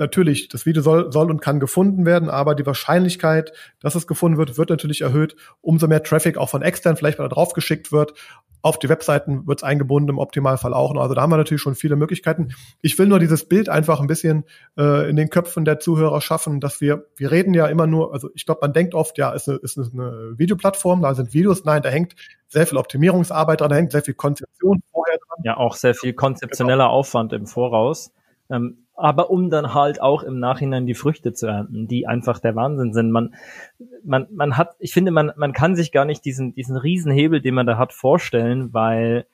[0.00, 4.38] natürlich, das Video soll, soll und kann gefunden werden, aber die Wahrscheinlichkeit, dass es gefunden
[4.38, 5.36] wird, wird natürlich erhöht.
[5.60, 8.14] Umso mehr Traffic auch von extern vielleicht mal drauf geschickt wird.
[8.62, 11.00] Auf die Webseiten wird es eingebunden, im Optimalfall auch noch.
[11.00, 12.52] Also da haben wir natürlich schon viele Möglichkeiten.
[12.82, 14.44] Ich will nur dieses Bild einfach ein bisschen
[14.76, 18.28] äh, in den Köpfen der Zuhörer schaffen, dass wir, wir reden ja immer nur, also
[18.34, 21.64] ich glaube, man denkt oft, ja, ist eine, ist eine Videoplattform, da sind Videos.
[21.64, 22.16] Nein, da hängt
[22.48, 25.38] sehr viel Optimierungsarbeit dran, da hängt sehr viel Konzeption vorher dran.
[25.44, 26.94] Ja, auch sehr viel konzeptioneller genau.
[26.94, 28.12] Aufwand im Voraus.
[28.50, 32.54] Ähm, aber um dann halt auch im Nachhinein die Früchte zu ernten, die einfach der
[32.54, 33.10] Wahnsinn sind.
[33.10, 33.34] Man,
[34.04, 37.54] man, man hat, ich finde, man, man kann sich gar nicht diesen, diesen Riesenhebel, den
[37.54, 39.26] man da hat, vorstellen, weil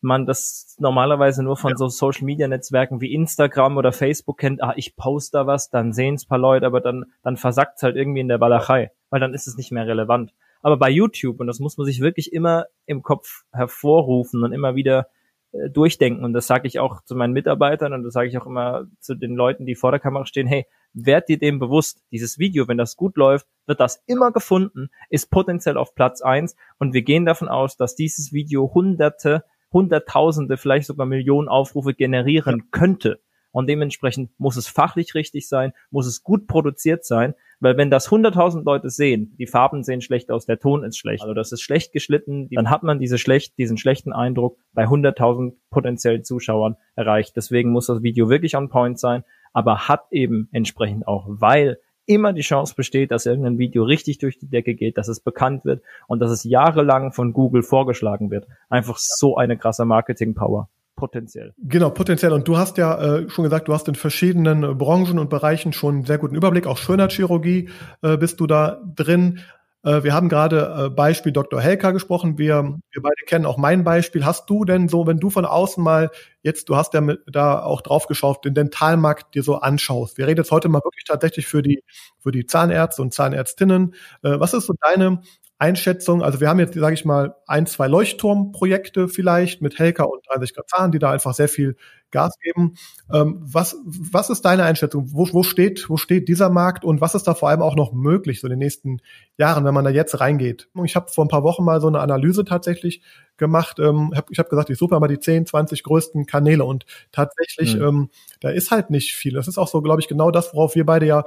[0.00, 1.76] man das normalerweise nur von ja.
[1.76, 5.92] so Social Media Netzwerken wie Instagram oder Facebook kennt, ah, ich poste da was, dann
[5.92, 9.32] sehen es paar Leute, aber dann, dann versackt halt irgendwie in der Walachei, weil dann
[9.32, 10.34] ist es nicht mehr relevant.
[10.60, 14.74] Aber bei YouTube, und das muss man sich wirklich immer im Kopf hervorrufen und immer
[14.74, 15.08] wieder
[15.54, 16.24] äh, durchdenken.
[16.24, 19.14] Und das sage ich auch zu meinen Mitarbeitern und das sage ich auch immer zu
[19.14, 22.76] den Leuten, die vor der Kamera stehen, hey, werd dir dem bewusst, dieses Video, wenn
[22.76, 27.24] das gut läuft, wird das immer gefunden, ist potenziell auf Platz eins und wir gehen
[27.24, 33.20] davon aus, dass dieses Video hunderte, hunderttausende, vielleicht sogar Millionen Aufrufe generieren könnte.
[33.50, 38.08] Und dementsprechend muss es fachlich richtig sein, muss es gut produziert sein, weil wenn das
[38.08, 41.62] 100.000 Leute sehen, die Farben sehen schlecht aus, der Ton ist schlecht, also das ist
[41.62, 47.36] schlecht geschnitten, dann hat man diese schlecht, diesen schlechten Eindruck bei 100.000 potenziellen Zuschauern erreicht.
[47.36, 52.32] Deswegen muss das Video wirklich on point sein, aber hat eben entsprechend auch, weil immer
[52.32, 55.82] die Chance besteht, dass irgendein Video richtig durch die Decke geht, dass es bekannt wird
[56.06, 58.46] und dass es jahrelang von Google vorgeschlagen wird.
[58.68, 61.54] Einfach so eine krasse Marketing-Power potenziell.
[61.58, 62.32] Genau, potenziell.
[62.32, 65.72] Und du hast ja äh, schon gesagt, du hast in verschiedenen äh, Branchen und Bereichen
[65.72, 66.66] schon einen sehr guten Überblick.
[66.66, 67.68] Auch Schönheitschirurgie
[68.02, 69.40] äh, bist du da drin.
[69.84, 71.60] Äh, wir haben gerade äh, Beispiel Dr.
[71.60, 72.38] Helker gesprochen.
[72.38, 74.24] Wir, wir beide kennen auch mein Beispiel.
[74.24, 76.10] Hast du denn so, wenn du von außen mal
[76.42, 80.18] jetzt, du hast ja mit, da auch drauf geschaut, den Dentalmarkt dir so anschaust.
[80.18, 81.82] Wir reden jetzt heute mal wirklich tatsächlich für die,
[82.18, 83.94] für die Zahnärzte und Zahnärztinnen.
[84.22, 85.20] Äh, was ist so deine
[85.58, 90.20] Einschätzung, also wir haben jetzt, sage ich mal, ein, zwei Leuchtturmprojekte vielleicht mit Helka und
[90.28, 91.76] 30 Grad Zahn, die da einfach sehr viel
[92.10, 92.74] Gas geben.
[93.12, 95.12] Ähm, was, was ist deine Einschätzung?
[95.12, 97.92] Wo, wo, steht, wo steht dieser Markt und was ist da vor allem auch noch
[97.92, 98.98] möglich so in den nächsten
[99.36, 100.68] Jahren, wenn man da jetzt reingeht?
[100.84, 103.02] Ich habe vor ein paar Wochen mal so eine Analyse tatsächlich
[103.36, 103.78] gemacht.
[103.78, 107.76] Ähm, hab, ich habe gesagt, ich suche mal die 10, 20 größten Kanäle und tatsächlich,
[107.76, 107.82] mhm.
[107.82, 109.34] ähm, da ist halt nicht viel.
[109.34, 111.24] Das ist auch so, glaube ich, genau das, worauf wir beide ja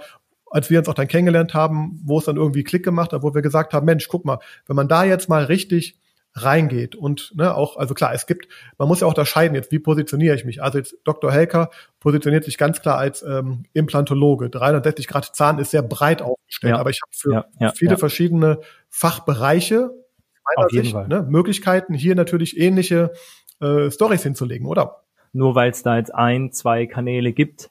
[0.49, 3.33] als wir uns auch dann kennengelernt haben, wo es dann irgendwie Klick gemacht hat, wo
[3.33, 5.99] wir gesagt haben, Mensch, guck mal, wenn man da jetzt mal richtig
[6.33, 9.79] reingeht und ne, auch, also klar, es gibt, man muss ja auch unterscheiden jetzt, wie
[9.79, 10.61] positioniere ich mich.
[10.61, 11.31] Also jetzt Dr.
[11.31, 11.69] Helker
[11.99, 14.49] positioniert sich ganz klar als ähm, Implantologe.
[14.49, 16.79] 360 Grad Zahn ist sehr breit aufgestellt, ja.
[16.79, 19.91] aber ich habe für ja, ja, viele verschiedene Fachbereiche
[20.55, 23.11] meiner Sicht ne, Möglichkeiten, hier natürlich ähnliche
[23.59, 25.03] äh, Stories hinzulegen, oder?
[25.33, 27.69] Nur weil es da jetzt ein, zwei Kanäle gibt,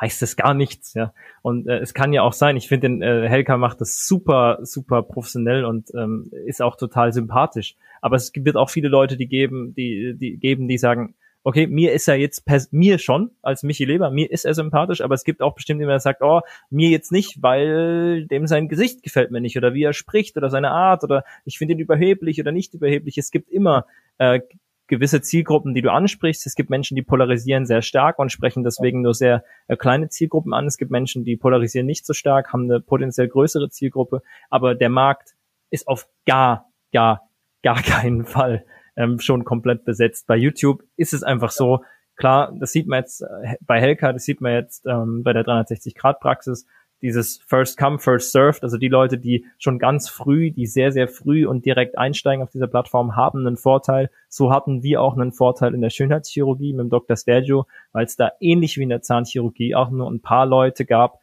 [0.00, 1.12] heißt es gar nichts, ja.
[1.42, 4.58] Und äh, es kann ja auch sein, ich finde, den äh, Helka macht das super,
[4.62, 7.76] super professionell und ähm, ist auch total sympathisch.
[8.00, 11.14] Aber es wird auch viele Leute, die geben, die, die geben, die sagen,
[11.46, 15.00] okay, mir ist er jetzt per, mir schon als Michi Leber, mir ist er sympathisch,
[15.00, 16.40] aber es gibt auch bestimmt jemand, der sagt, oh,
[16.70, 20.50] mir jetzt nicht, weil dem sein Gesicht gefällt mir nicht oder wie er spricht oder
[20.50, 23.16] seine Art oder ich finde ihn überheblich oder nicht überheblich.
[23.16, 23.86] Es gibt immer
[24.18, 24.40] äh,
[24.88, 26.46] gewisse Zielgruppen, die du ansprichst.
[26.46, 30.52] Es gibt Menschen, die polarisieren sehr stark und sprechen deswegen nur sehr äh, kleine Zielgruppen
[30.52, 30.66] an.
[30.66, 34.22] Es gibt Menschen, die polarisieren nicht so stark, haben eine potenziell größere Zielgruppe.
[34.50, 35.34] Aber der Markt
[35.70, 37.28] ist auf gar, gar,
[37.62, 38.64] gar keinen Fall
[38.96, 40.26] ähm, schon komplett besetzt.
[40.26, 41.82] Bei YouTube ist es einfach so,
[42.16, 45.44] klar, das sieht man jetzt äh, bei Helka, das sieht man jetzt ähm, bei der
[45.44, 46.66] 360-Grad-Praxis
[47.02, 51.08] dieses First Come, First Served, also die Leute, die schon ganz früh, die sehr, sehr
[51.08, 54.10] früh und direkt einsteigen auf dieser Plattform, haben einen Vorteil.
[54.28, 57.16] So hatten wir auch einen Vorteil in der Schönheitschirurgie mit dem Dr.
[57.16, 61.20] Stergio, weil es da ähnlich wie in der Zahnchirurgie auch nur ein paar Leute gab,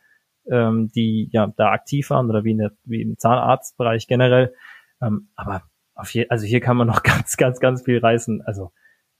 [0.49, 4.53] ähm, die ja da aktiv waren oder wie, in der, wie im Zahnarztbereich generell.
[5.01, 5.63] Ähm, aber
[5.95, 8.41] auf je, also hier kann man noch ganz, ganz, ganz viel reißen.
[8.43, 8.71] Also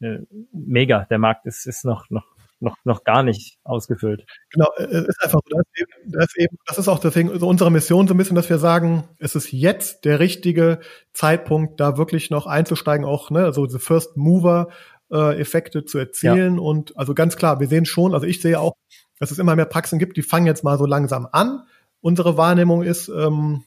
[0.02, 0.20] äh,
[0.52, 2.26] mega, der Markt ist, ist noch, noch
[2.64, 4.26] noch, noch gar nicht ausgefüllt.
[4.50, 7.38] Genau, es ist einfach so, das ist, eben, das ist, eben, das ist auch deswegen
[7.38, 10.80] so unsere Mission so ein bisschen, dass wir sagen, es ist jetzt der richtige
[11.14, 14.70] Zeitpunkt, da wirklich noch einzusteigen, auch ne, also diese First Mover
[15.12, 16.56] äh, Effekte zu erzielen.
[16.56, 16.62] Ja.
[16.62, 18.74] Und also ganz klar, wir sehen schon, also ich sehe auch,
[19.20, 21.64] dass es immer mehr Praxen gibt, die fangen jetzt mal so langsam an.
[22.02, 23.64] Unsere Wahrnehmung ist, ähm,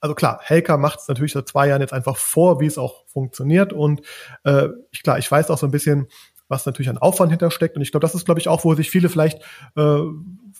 [0.00, 3.06] also klar, Helka macht es natürlich seit zwei Jahren jetzt einfach vor, wie es auch
[3.08, 3.72] funktioniert.
[3.72, 4.02] Und
[4.44, 6.06] äh, ich, klar, ich weiß auch so ein bisschen,
[6.48, 7.76] was natürlich an Aufwand hintersteckt.
[7.76, 9.40] Und ich glaube, das ist, glaube ich, auch, wo sich viele vielleicht
[9.76, 9.98] äh,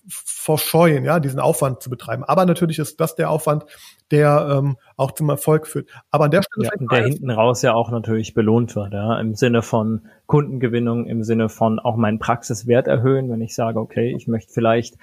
[0.08, 2.24] verscheuen, ja, diesen Aufwand zu betreiben.
[2.24, 3.64] Aber natürlich ist das der Aufwand,
[4.10, 5.88] der ähm, auch zum Erfolg führt.
[6.10, 9.34] Aber an der Stelle ja, der hinten raus ja auch natürlich belohnt wird, ja, im
[9.34, 14.26] Sinne von Kundengewinnung, im Sinne von auch meinen Praxiswert erhöhen, wenn ich sage, okay, ich
[14.26, 14.96] möchte vielleicht,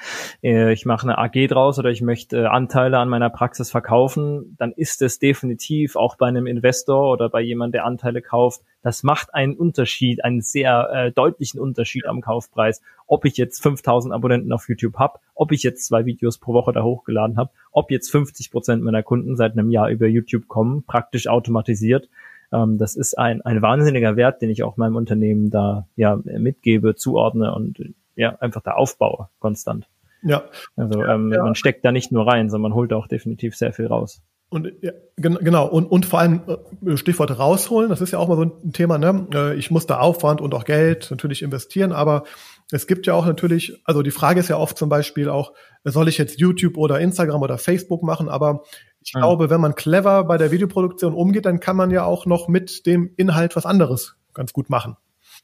[0.43, 4.55] äh, ich mache eine AG draus oder ich möchte äh, Anteile an meiner Praxis verkaufen,
[4.59, 9.01] dann ist es definitiv auch bei einem Investor oder bei jemand, der Anteile kauft, das
[9.01, 14.51] macht einen Unterschied, einen sehr äh, deutlichen Unterschied am Kaufpreis, ob ich jetzt 5000 Abonnenten
[14.51, 18.11] auf YouTube habe, ob ich jetzt zwei Videos pro Woche da hochgeladen habe, ob jetzt
[18.11, 22.09] 50 Prozent meiner Kunden seit einem Jahr über YouTube kommen, praktisch automatisiert.
[22.51, 26.95] Ähm, das ist ein, ein wahnsinniger Wert, den ich auch meinem Unternehmen da ja mitgebe,
[26.95, 27.79] zuordne und
[28.15, 29.87] ja einfach da aufbaue konstant.
[30.23, 30.45] Ja.
[30.75, 31.43] Also ähm, ja.
[31.43, 34.21] man steckt da nicht nur rein, sondern man holt auch definitiv sehr viel raus.
[34.49, 36.41] Und ja, genau, und, und vor allem
[36.85, 39.27] äh, Stichwort rausholen, das ist ja auch mal so ein Thema, ne?
[39.33, 42.23] Äh, ich muss da Aufwand und auch Geld natürlich investieren, aber
[42.71, 46.07] es gibt ja auch natürlich, also die Frage ist ja oft zum Beispiel auch, soll
[46.07, 48.63] ich jetzt YouTube oder Instagram oder Facebook machen, aber
[49.05, 49.19] ich ja.
[49.19, 52.85] glaube, wenn man clever bei der Videoproduktion umgeht, dann kann man ja auch noch mit
[52.87, 54.97] dem Inhalt was anderes ganz gut machen.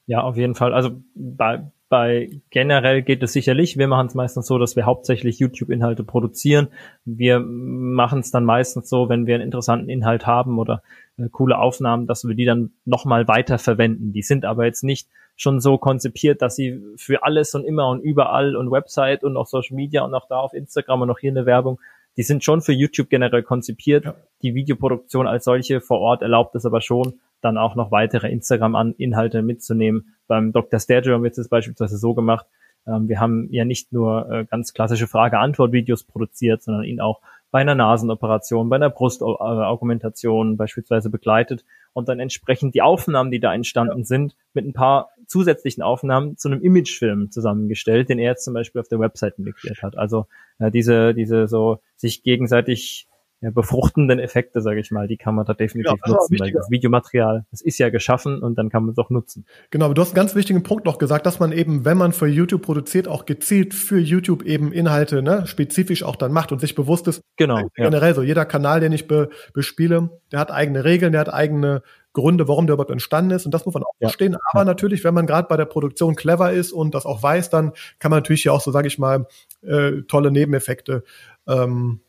[0.08, 0.74] Ja, auf jeden Fall.
[0.74, 3.78] Also bei, bei generell geht es sicherlich.
[3.78, 6.70] Wir machen es meistens so, dass wir hauptsächlich YouTube-Inhalte produzieren.
[7.06, 10.82] Wir machen es dann meistens so, wenn wir einen interessanten Inhalt haben oder
[11.18, 14.12] äh, coole Aufnahmen, dass wir die dann nochmal weiter verwenden.
[14.12, 18.02] Die sind aber jetzt nicht schon so konzipiert, dass sie für alles und immer und
[18.02, 21.32] überall und Website und auch Social Media und auch da auf Instagram und auch hier
[21.32, 21.80] eine Werbung
[22.18, 24.06] die sind schon für YouTube generell konzipiert.
[24.06, 24.16] Ja.
[24.42, 29.42] Die Videoproduktion als solche vor Ort erlaubt es aber schon, dann auch noch weitere Instagram-Inhalte
[29.42, 30.16] mitzunehmen.
[30.28, 30.80] Beim Dr.
[30.80, 32.46] Stereo haben wir es beispielsweise so gemacht.
[32.88, 37.60] Ähm, wir haben ja nicht nur äh, ganz klassische Frage-Antwort-Videos produziert, sondern ihn auch bei
[37.60, 44.04] einer Nasenoperation, bei einer Brustaugmentation beispielsweise begleitet und dann entsprechend die Aufnahmen, die da entstanden
[44.04, 48.82] sind, mit ein paar zusätzlichen Aufnahmen zu einem Imagefilm zusammengestellt, den er jetzt zum Beispiel
[48.82, 49.98] auf der Website integriert hat.
[49.98, 50.28] Also
[50.60, 53.08] äh, diese, diese so sich gegenseitig
[53.42, 56.70] ja, befruchtenden Effekte, sage ich mal, die kann man da definitiv ja, nutzen, weil das
[56.70, 59.46] Videomaterial, das ist ja geschaffen und dann kann man es auch nutzen.
[59.72, 62.14] Genau, aber du hast einen ganz wichtigen Punkt noch gesagt, dass man eben, wenn man
[62.14, 66.60] für YouTube produziert, auch gezielt für YouTube eben Inhalte ne, spezifisch auch dann macht und
[66.60, 67.22] sich bewusst ist.
[67.36, 67.68] Genau.
[67.74, 68.14] Generell ja.
[68.14, 71.82] so, jeder Kanal, den ich be, bespiele, der hat eigene Regeln, der hat eigene
[72.14, 74.08] Gründe, warum der überhaupt entstanden ist und das muss man auch ja.
[74.08, 74.38] verstehen.
[74.52, 77.72] Aber natürlich, wenn man gerade bei der Produktion clever ist und das auch weiß, dann
[77.98, 79.26] kann man natürlich ja auch so, sage ich mal,
[79.64, 81.04] äh, tolle Nebeneffekte
[81.48, 82.02] ähm,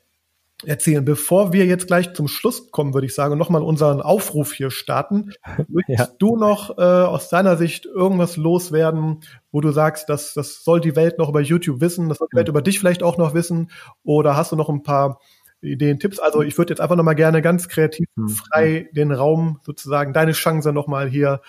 [0.64, 1.04] erzählen.
[1.04, 5.32] Bevor wir jetzt gleich zum Schluss kommen, würde ich sagen, nochmal unseren Aufruf hier starten.
[5.68, 6.08] Möchtest ja.
[6.18, 10.96] du noch äh, aus deiner Sicht irgendwas loswerden, wo du sagst, dass das soll die
[10.96, 12.52] Welt noch über YouTube wissen, das soll die Welt mhm.
[12.52, 13.70] über dich vielleicht auch noch wissen?
[14.04, 15.20] Oder hast du noch ein paar
[15.60, 16.18] Ideen, Tipps?
[16.18, 18.28] Also ich würde jetzt einfach nochmal gerne ganz kreativ mhm.
[18.28, 21.40] frei den Raum sozusagen, deine Chance nochmal hier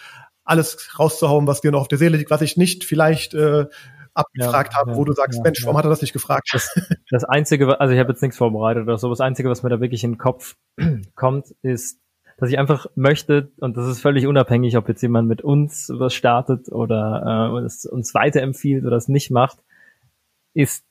[0.45, 3.66] alles rauszuhauen, was dir noch auf der Seele liegt, was ich nicht vielleicht äh,
[4.14, 6.49] abgefragt ja, habe, ja, wo du sagst, ja, Mensch, warum hat er das nicht gefragt?
[6.51, 6.74] Das,
[7.09, 9.82] das Einzige, also ich habe jetzt nichts vorbereitet oder so, das Einzige, was mir da
[9.82, 10.55] wirklich in den Kopf
[11.16, 11.99] kommt, ist,
[12.38, 16.14] dass ich einfach möchte, und das ist völlig unabhängig, ob jetzt jemand mit uns was
[16.14, 19.59] startet oder äh, uns, uns weiterempfiehlt oder es nicht macht,
[20.53, 20.84] ist,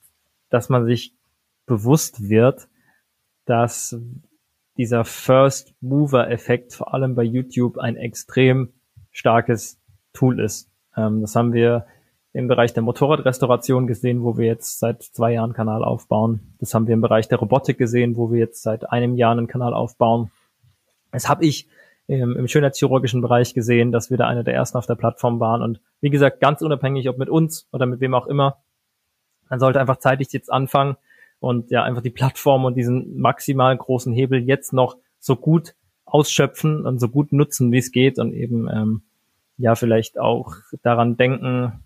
[0.50, 1.14] dass man sich
[1.66, 2.68] bewusst wird,
[3.44, 3.96] dass
[4.76, 8.72] dieser First Mover Effekt vor allem bei YouTube ein extrem
[9.10, 9.78] starkes
[10.12, 10.70] Tool ist.
[10.96, 11.86] Ähm, das haben wir
[12.32, 16.54] im Bereich der Motorradrestauration gesehen, wo wir jetzt seit zwei Jahren Kanal aufbauen.
[16.60, 19.48] Das haben wir im Bereich der Robotik gesehen, wo wir jetzt seit einem Jahr einen
[19.48, 20.30] Kanal aufbauen.
[21.10, 21.68] Das habe ich
[22.06, 25.62] im, im schönheitschirurgischen Bereich gesehen, dass wir da einer der ersten auf der Plattform waren.
[25.62, 28.56] Und wie gesagt, ganz unabhängig, ob mit uns oder mit wem auch immer,
[29.50, 30.96] man sollte einfach zeitig jetzt anfangen
[31.38, 35.74] und ja einfach die Plattform und diesen maximal großen Hebel jetzt noch so gut
[36.06, 39.02] ausschöpfen und so gut nutzen, wie es geht und eben ähm,
[39.58, 41.84] ja vielleicht auch daran denken,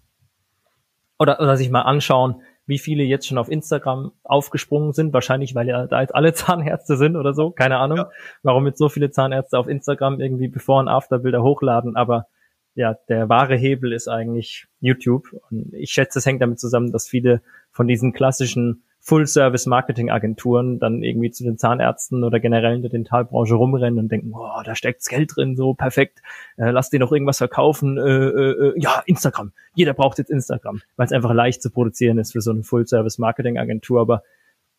[1.18, 5.12] oder, oder sich mal anschauen, wie viele jetzt schon auf Instagram aufgesprungen sind.
[5.12, 7.50] Wahrscheinlich, weil ja da jetzt alle Zahnärzte sind oder so.
[7.50, 8.10] Keine Ahnung, ja.
[8.42, 11.96] warum jetzt so viele Zahnärzte auf Instagram irgendwie Before- und After-Bilder hochladen.
[11.96, 12.26] Aber
[12.74, 15.32] ja, der wahre Hebel ist eigentlich YouTube.
[15.50, 17.40] Und ich schätze, es hängt damit zusammen, dass viele
[17.70, 24.00] von diesen klassischen Full-Service-Marketing-Agenturen dann irgendwie zu den Zahnärzten oder generell in der Dentalbranche rumrennen
[24.00, 26.22] und denken, boah, da steckt's Geld drin, so perfekt,
[26.56, 30.82] äh, lass dir noch irgendwas verkaufen, äh, äh, äh, ja, Instagram, jeder braucht jetzt Instagram,
[30.96, 34.24] weil es einfach leicht zu produzieren ist für so eine Full-Service-Marketing-Agentur, aber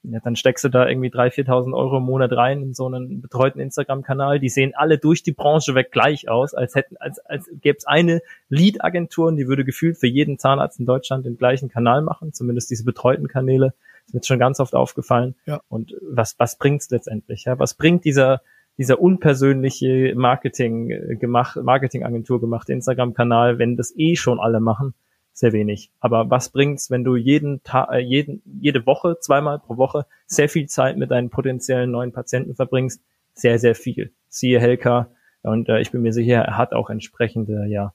[0.03, 3.21] ja, dann steckst du da irgendwie 3.000, 4.000 Euro im Monat rein in so einen
[3.21, 4.39] betreuten Instagram-Kanal.
[4.39, 7.85] Die sehen alle durch die Branche weg gleich aus, als hätten, als, als gäbe es
[7.85, 12.69] eine Lead-Agentur, die würde gefühlt für jeden Zahnarzt in Deutschland den gleichen Kanal machen, zumindest
[12.69, 13.73] diese betreuten Kanäle.
[14.07, 15.35] Ist mir schon ganz oft aufgefallen.
[15.45, 15.61] Ja.
[15.67, 17.45] Und was, was bringt's letztendlich?
[17.45, 17.59] Ja?
[17.59, 18.41] Was bringt dieser,
[18.77, 24.93] dieser unpersönliche Marketing äh, gemacht, Marketingagentur gemachte Instagram-Kanal, wenn das eh schon alle machen?
[25.37, 25.91] sehr wenig.
[25.99, 30.49] Aber was bringt's, wenn du jeden Tag, äh, jeden, jede Woche, zweimal pro Woche sehr
[30.49, 33.03] viel Zeit mit deinen potenziellen neuen Patienten verbringst?
[33.33, 34.11] Sehr, sehr viel.
[34.29, 35.11] Siehe Helka.
[35.43, 37.93] Und äh, ich bin mir sicher, er hat auch entsprechende, ja,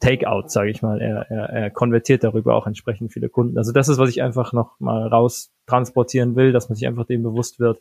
[0.00, 1.00] Takeout, sage ich mal.
[1.00, 3.58] Er, er, er konvertiert darüber auch entsprechend viele Kunden.
[3.58, 7.06] Also das ist, was ich einfach noch mal raus transportieren will, dass man sich einfach
[7.06, 7.80] dem bewusst wird.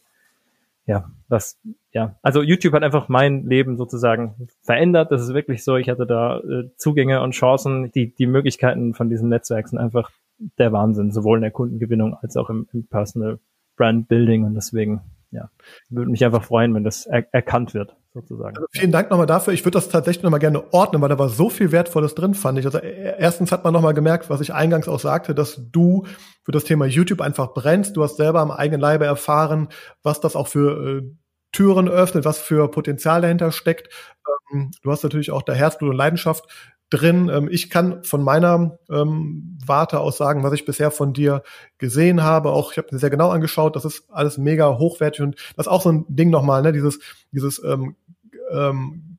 [0.86, 1.60] Ja, was,
[1.92, 5.12] ja, also YouTube hat einfach mein Leben sozusagen verändert.
[5.12, 5.76] Das ist wirklich so.
[5.76, 7.92] Ich hatte da äh, Zugänge und Chancen.
[7.92, 10.12] Die, die Möglichkeiten von diesem Netzwerk sind einfach
[10.58, 13.40] der Wahnsinn, sowohl in der Kundengewinnung als auch im, im Personal
[13.76, 14.46] Brand Building.
[14.46, 15.02] Und deswegen,
[15.32, 15.50] ja,
[15.90, 18.58] würde mich einfach freuen, wenn das er erkannt wird sozusagen.
[18.58, 19.54] Also vielen Dank nochmal dafür.
[19.54, 22.60] Ich würde das tatsächlich nochmal gerne ordnen, weil da war so viel Wertvolles drin, fand
[22.60, 22.66] ich.
[22.66, 26.06] Also e-, erstens hat man nochmal gemerkt, was ich eingangs auch sagte, dass du
[26.44, 27.96] für das Thema YouTube einfach brennst.
[27.96, 29.70] Du hast selber am eigenen Leibe erfahren,
[30.04, 31.02] was das auch für äh,
[31.52, 33.94] Türen öffnet, was für Potenzial dahinter steckt.
[34.52, 36.46] Ähm, du hast natürlich auch da Herzblut und Leidenschaft
[36.90, 37.30] drin.
[37.30, 41.44] Ähm, ich kann von meiner ähm, Warte aus sagen, was ich bisher von dir
[41.78, 42.52] gesehen habe.
[42.52, 43.76] Auch ich habe mir sehr genau angeschaut.
[43.76, 46.72] Das ist alles mega hochwertig und das ist auch so ein Ding nochmal, ne?
[46.72, 47.00] Dieses
[47.32, 47.96] dieses ähm,
[48.52, 49.18] ähm,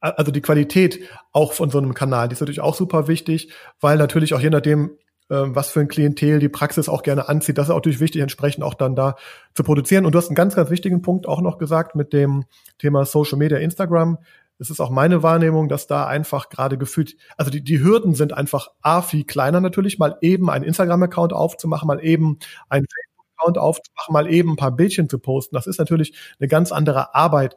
[0.00, 1.00] also die Qualität
[1.32, 4.50] auch von so einem Kanal, die ist natürlich auch super wichtig, weil natürlich auch je
[4.50, 4.90] nachdem,
[5.30, 8.22] ähm, was für ein Klientel die Praxis auch gerne anzieht, das ist auch natürlich wichtig,
[8.22, 9.16] entsprechend auch dann da
[9.54, 10.06] zu produzieren.
[10.06, 12.44] Und du hast einen ganz, ganz wichtigen Punkt auch noch gesagt mit dem
[12.78, 14.18] Thema Social Media, Instagram.
[14.58, 18.32] Es ist auch meine Wahrnehmung, dass da einfach gerade gefühlt, also die, die Hürden sind
[18.32, 22.38] einfach A, viel kleiner natürlich, mal eben einen Instagram-Account aufzumachen, mal eben
[22.68, 25.54] einen Facebook-Account aufzumachen, mal eben ein paar Bildchen zu posten.
[25.54, 27.56] Das ist natürlich eine ganz andere Arbeit,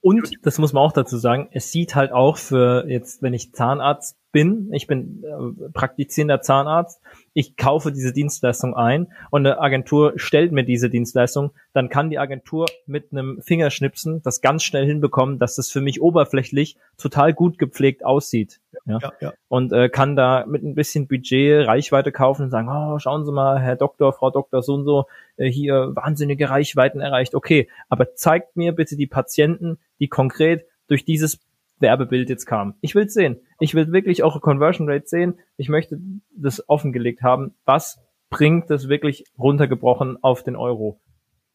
[0.00, 3.52] und das muss man auch dazu sagen, es sieht halt auch für jetzt, wenn ich
[3.52, 7.00] Zahnarzt bin, ich bin äh, praktizierender Zahnarzt,
[7.34, 12.18] ich kaufe diese Dienstleistung ein und eine Agentur stellt mir diese Dienstleistung, dann kann die
[12.18, 17.58] Agentur mit einem Fingerschnipsen das ganz schnell hinbekommen, dass das für mich oberflächlich total gut
[17.58, 18.60] gepflegt aussieht.
[18.86, 19.32] Ja, ja, ja.
[19.46, 23.32] Und äh, kann da mit ein bisschen Budget Reichweite kaufen und sagen, oh, schauen Sie
[23.32, 25.06] mal, Herr Doktor, Frau Doktor, so und so,
[25.36, 27.36] äh, hier wahnsinnige Reichweiten erreicht.
[27.36, 31.38] Okay, aber zeigt mir bitte die Patienten, die konkret durch dieses
[31.78, 32.74] Werbebild jetzt kam.
[32.80, 33.40] Ich will sehen.
[33.58, 35.38] Ich will wirklich auch Conversion Rate sehen.
[35.56, 35.98] Ich möchte
[36.36, 37.54] das offengelegt haben.
[37.64, 38.00] Was
[38.30, 41.00] bringt das wirklich runtergebrochen auf den Euro?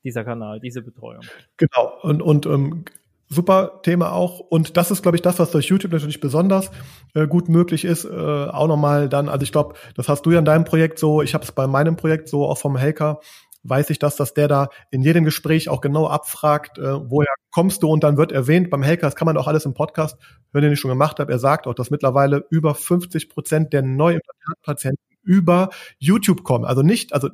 [0.04, 1.22] Dieser Kanal, diese Betreuung.
[1.58, 1.92] Genau.
[2.02, 2.86] Und, und ähm,
[3.30, 4.40] super Thema auch.
[4.40, 6.72] Und das ist, glaube ich, das, was durch YouTube natürlich besonders
[7.14, 8.06] äh, gut möglich ist.
[8.06, 11.22] Äh, auch nochmal dann, also ich glaube, das hast du ja in deinem Projekt so,
[11.22, 13.20] ich habe es bei meinem Projekt so, auch vom Helker,
[13.64, 17.84] weiß ich das, dass der da in jedem Gespräch auch genau abfragt, äh, woher kommst
[17.84, 20.18] du und dann wird erwähnt, beim das kann man auch alles im Podcast
[20.54, 23.82] hören, den ich schon gemacht habe, er sagt auch, dass mittlerweile über 50 Prozent der
[23.82, 26.66] Neuimplantatpatienten über YouTube kommen.
[26.66, 27.30] Also nicht, also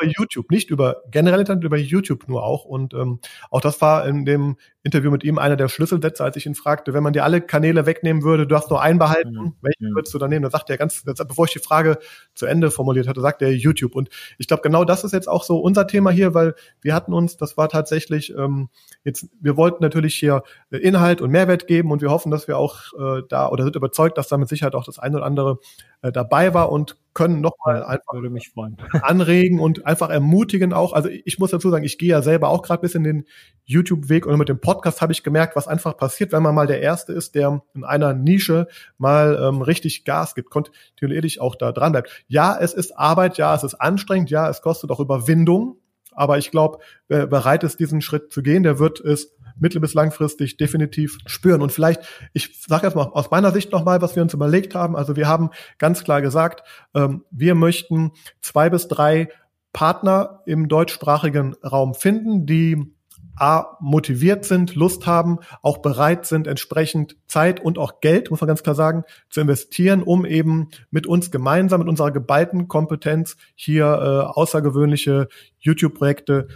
[0.00, 2.64] über YouTube, nicht über generell Internet, über YouTube nur auch.
[2.64, 3.20] Und ähm,
[3.50, 6.94] auch das war in dem Interview mit ihm einer der Schlüsselsätze, als ich ihn fragte,
[6.94, 9.52] wenn man dir alle Kanäle wegnehmen würde, du hast nur einen behalten, mhm.
[9.60, 9.94] welchen mhm.
[9.94, 10.42] würdest du dann nehmen?
[10.42, 11.98] Da sagt er ganz, bevor ich die Frage
[12.34, 13.94] zu Ende formuliert hatte, sagt er YouTube.
[13.94, 14.08] Und
[14.38, 17.36] ich glaube, genau das ist jetzt auch so unser Thema hier, weil wir hatten uns,
[17.36, 18.70] das war tatsächlich ähm,
[19.04, 22.56] jetzt, wir wollten natürlich hier äh, Inhalt und Mehrwert geben und wir hoffen, dass wir
[22.56, 25.58] auch äh, da oder sind überzeugt, dass da mit Sicherheit auch das eine oder andere
[26.00, 28.78] äh, dabei war und können nochmal einfach würde mich freuen.
[29.02, 30.94] anregen und einfach ermutigen auch.
[30.94, 33.26] Also ich muss dazu sagen, ich gehe ja selber auch gerade bis in den
[33.64, 34.69] YouTube-Weg und mit dem Podcast
[35.00, 38.14] habe ich gemerkt, was einfach passiert, wenn man mal der Erste ist, der in einer
[38.14, 38.68] Nische
[38.98, 42.24] mal ähm, richtig Gas gibt, kontinuierlich auch da dran bleibt.
[42.28, 45.76] Ja, es ist Arbeit, ja, es ist anstrengend, ja, es kostet auch Überwindung,
[46.12, 49.94] aber ich glaube, wer bereit ist, diesen Schritt zu gehen, der wird es mittel- bis
[49.94, 51.62] langfristig definitiv spüren.
[51.62, 52.02] Und vielleicht,
[52.32, 54.96] ich sage jetzt mal aus meiner Sicht nochmal, was wir uns überlegt haben.
[54.96, 59.28] Also wir haben ganz klar gesagt, ähm, wir möchten zwei bis drei
[59.72, 62.92] Partner im deutschsprachigen Raum finden, die
[63.36, 68.48] A, motiviert sind, Lust haben, auch bereit sind, entsprechend Zeit und auch Geld, muss man
[68.48, 73.84] ganz klar sagen, zu investieren, um eben mit uns gemeinsam, mit unserer geballten Kompetenz hier
[73.84, 75.28] äh, außergewöhnliche
[75.58, 76.48] YouTube-Projekte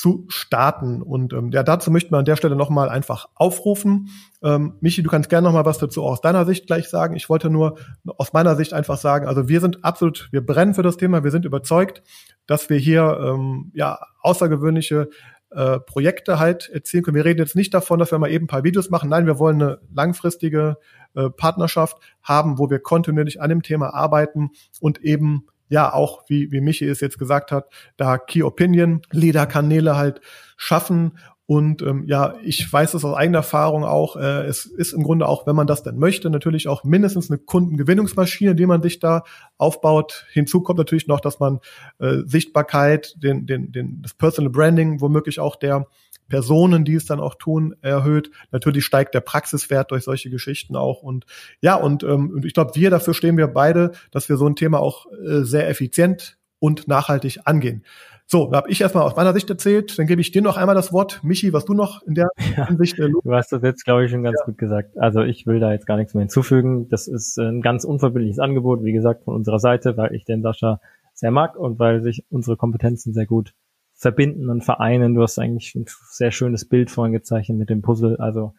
[0.00, 1.02] zu starten.
[1.02, 4.08] Und ähm, ja, dazu möchten wir an der Stelle nochmal einfach aufrufen.
[4.42, 7.16] Ähm, Michi, du kannst gerne nochmal was dazu aus deiner Sicht gleich sagen.
[7.16, 7.76] Ich wollte nur
[8.16, 11.30] aus meiner Sicht einfach sagen, also wir sind absolut, wir brennen für das Thema, wir
[11.30, 12.02] sind überzeugt,
[12.46, 15.10] dass wir hier ähm, ja außergewöhnliche
[15.50, 17.16] äh, Projekte halt erzielen können.
[17.16, 19.10] Wir reden jetzt nicht davon, dass wir mal eben ein paar Videos machen.
[19.10, 20.76] Nein, wir wollen eine langfristige
[21.14, 26.50] äh, Partnerschaft haben, wo wir kontinuierlich an dem Thema arbeiten und eben ja auch, wie,
[26.52, 30.20] wie Michi es jetzt gesagt hat, da Key Opinion Leader Kanäle halt
[30.56, 31.18] schaffen.
[31.50, 35.26] Und ähm, ja, ich weiß es aus eigener Erfahrung auch, äh, es ist im Grunde
[35.26, 39.24] auch, wenn man das denn möchte, natürlich auch mindestens eine Kundengewinnungsmaschine, die man sich da
[39.58, 40.26] aufbaut.
[40.30, 41.58] Hinzu kommt natürlich noch, dass man
[41.98, 45.88] äh, Sichtbarkeit, den, den, den, das Personal Branding, womöglich auch der
[46.28, 48.30] Personen, die es dann auch tun, erhöht.
[48.52, 51.02] Natürlich steigt der Praxiswert durch solche Geschichten auch.
[51.02, 51.26] Und
[51.60, 54.54] ja, und, ähm, und ich glaube, wir dafür stehen wir beide, dass wir so ein
[54.54, 57.84] Thema auch äh, sehr effizient und nachhaltig angehen.
[58.26, 59.98] So, da habe ich erstmal aus meiner Sicht erzählt.
[59.98, 61.18] Dann gebe ich dir noch einmal das Wort.
[61.24, 62.96] Michi, was du noch in der ja, Hinsicht...
[63.00, 64.46] Äh, du hast das jetzt, glaube ich, schon ganz ja.
[64.46, 64.96] gut gesagt.
[64.96, 66.88] Also ich will da jetzt gar nichts mehr hinzufügen.
[66.88, 70.80] Das ist ein ganz unverbindliches Angebot, wie gesagt, von unserer Seite, weil ich den Sascha
[71.12, 73.52] sehr mag und weil sich unsere Kompetenzen sehr gut
[73.94, 75.14] verbinden und vereinen.
[75.14, 78.16] Du hast eigentlich ein sehr schönes Bild vorhin gezeichnet mit dem Puzzle.
[78.20, 78.54] Also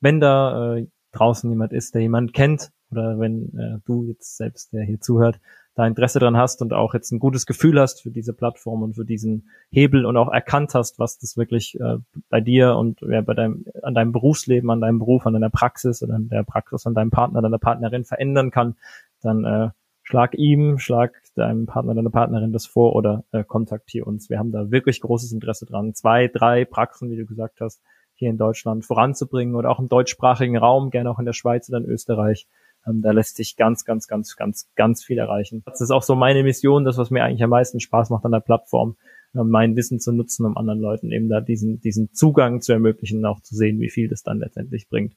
[0.00, 4.72] wenn da äh, draußen jemand ist, der jemand kennt, oder wenn äh, du jetzt selbst,
[4.74, 5.40] der hier zuhört,
[5.74, 8.94] da Interesse dran hast und auch jetzt ein gutes Gefühl hast für diese Plattform und
[8.94, 11.96] für diesen Hebel und auch erkannt hast, was das wirklich äh,
[12.28, 16.02] bei dir und ja, bei deinem, an deinem Berufsleben, an deinem Beruf, an deiner Praxis
[16.02, 18.76] oder an der Praxis, an deinem Partner, deiner Partnerin verändern kann,
[19.20, 19.70] dann äh,
[20.04, 24.30] schlag ihm, schlag deinem Partner, deiner Partnerin das vor oder äh, kontaktiere uns.
[24.30, 27.82] Wir haben da wirklich großes Interesse dran, zwei, drei Praxen, wie du gesagt hast,
[28.14, 31.78] hier in Deutschland voranzubringen oder auch im deutschsprachigen Raum, gerne auch in der Schweiz oder
[31.78, 32.46] in Österreich
[32.86, 35.62] da lässt sich ganz, ganz, ganz, ganz, ganz viel erreichen.
[35.66, 38.32] Das ist auch so meine Mission, das, was mir eigentlich am meisten Spaß macht an
[38.32, 38.96] der Plattform,
[39.34, 43.18] ähm, mein Wissen zu nutzen, um anderen Leuten eben da diesen, diesen Zugang zu ermöglichen
[43.18, 45.14] und auch zu sehen, wie viel das dann letztendlich bringt.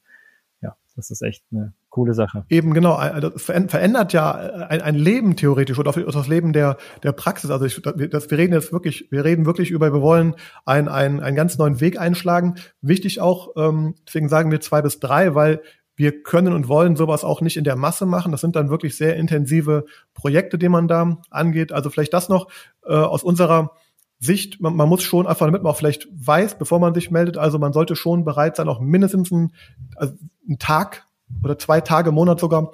[0.60, 2.44] Ja, das ist echt eine coole Sache.
[2.48, 7.12] Eben genau, also verändert ja ein, ein Leben theoretisch oder auch das Leben der der
[7.12, 7.50] Praxis.
[7.50, 11.20] Also ich, das, wir reden jetzt wirklich, wir reden wirklich über, wir wollen einen einen
[11.20, 12.56] einen ganz neuen Weg einschlagen.
[12.80, 15.62] Wichtig auch, ähm, deswegen sagen wir zwei bis drei, weil
[15.98, 18.30] wir können und wollen sowas auch nicht in der Masse machen.
[18.30, 19.84] Das sind dann wirklich sehr intensive
[20.14, 21.72] Projekte, die man da angeht.
[21.72, 22.48] Also vielleicht das noch
[22.86, 23.72] äh, aus unserer
[24.20, 27.36] Sicht, man, man, muss schon einfach, damit man auch vielleicht weiß, bevor man sich meldet,
[27.36, 29.52] also man sollte schon bereit sein, auch mindestens einen,
[29.96, 30.14] also
[30.46, 31.04] einen Tag
[31.42, 32.72] oder zwei Tage im Monat sogar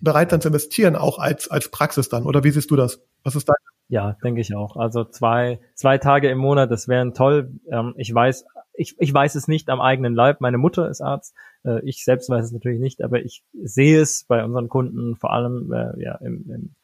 [0.00, 2.24] bereit sein zu investieren, auch als, als Praxis dann.
[2.24, 3.02] Oder wie siehst du das?
[3.24, 3.56] Was ist dein?
[3.88, 4.76] Ja, denke ich auch.
[4.76, 7.50] Also zwei, zwei Tage im Monat, das wären toll.
[7.68, 10.40] Ähm, ich weiß, ich, ich weiß es nicht am eigenen Leib.
[10.40, 11.34] Meine Mutter ist Arzt.
[11.64, 15.32] Äh, ich selbst weiß es natürlich nicht, aber ich sehe es bei unseren Kunden, vor
[15.32, 16.74] allem äh, ja, im, im,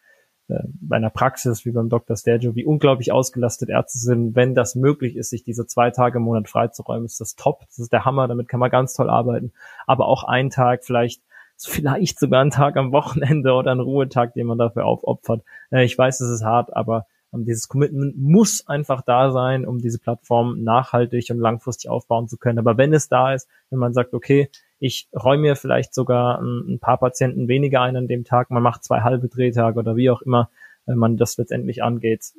[0.48, 2.16] äh, bei einer Praxis wie beim Dr.
[2.16, 4.34] Stergio, wie unglaublich ausgelastet Ärzte sind.
[4.34, 7.60] Wenn das möglich ist, sich diese zwei Tage im Monat freizuräumen, ist das top.
[7.66, 8.28] Das ist der Hammer.
[8.28, 9.52] Damit kann man ganz toll arbeiten.
[9.86, 11.22] Aber auch einen Tag vielleicht
[11.56, 15.42] vielleicht sogar einen Tag am Wochenende oder einen Ruhetag, den man dafür aufopfert.
[15.70, 19.78] Äh, ich weiß, es ist hart, aber ähm, dieses Commitment muss einfach da sein, um
[19.80, 22.58] diese Plattform nachhaltig und langfristig aufbauen zu können.
[22.58, 26.78] Aber wenn es da ist, wenn man sagt, okay, ich räume mir vielleicht sogar ein,
[26.78, 30.22] paar Patienten weniger ein an dem Tag, man macht zwei halbe Drehtage oder wie auch
[30.22, 30.50] immer
[30.86, 32.32] wenn man das letztendlich angeht.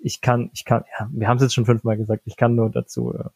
[0.00, 2.70] Ich kann, ich kann, ja, wir haben es jetzt schon fünfmal gesagt, ich kann nur
[2.70, 3.28] dazu, äh,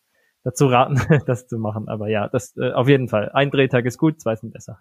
[0.45, 1.89] dazu raten, das zu machen.
[1.89, 3.31] Aber ja, das äh, auf jeden Fall.
[3.33, 4.81] Ein Drehtag ist gut, zwei sind besser.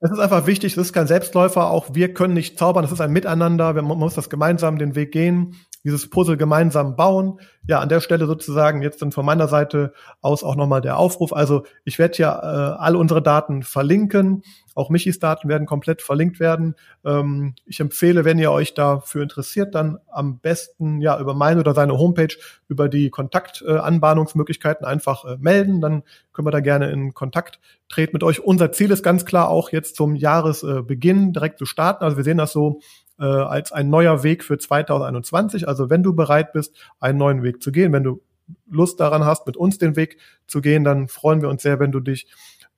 [0.00, 3.00] Es ist einfach wichtig, es ist kein Selbstläufer, auch wir können nicht zaubern, es ist
[3.00, 5.56] ein Miteinander, man muss das gemeinsam den Weg gehen,
[5.86, 7.38] dieses Puzzle gemeinsam bauen.
[7.68, 11.32] Ja, an der Stelle sozusagen jetzt dann von meiner Seite aus auch nochmal der Aufruf.
[11.32, 14.42] Also ich werde ja äh, alle unsere Daten verlinken.
[14.74, 16.74] Auch Michis Daten werden komplett verlinkt werden.
[17.04, 21.72] Ähm, ich empfehle, wenn ihr euch dafür interessiert, dann am besten ja über meine oder
[21.72, 22.34] seine Homepage
[22.66, 25.80] über die Kontaktanbahnungsmöglichkeiten äh, einfach äh, melden.
[25.80, 28.40] Dann können wir da gerne in Kontakt treten mit euch.
[28.40, 32.02] Unser Ziel ist ganz klar auch jetzt zum Jahresbeginn direkt zu starten.
[32.02, 32.80] Also wir sehen das so
[33.18, 35.68] äh, als ein neuer Weg für 2021.
[35.68, 38.22] Also wenn du bereit bist, einen neuen Weg zu gehen, wenn du
[38.70, 41.92] Lust daran hast, mit uns den Weg zu gehen, dann freuen wir uns sehr, wenn
[41.92, 42.26] du dich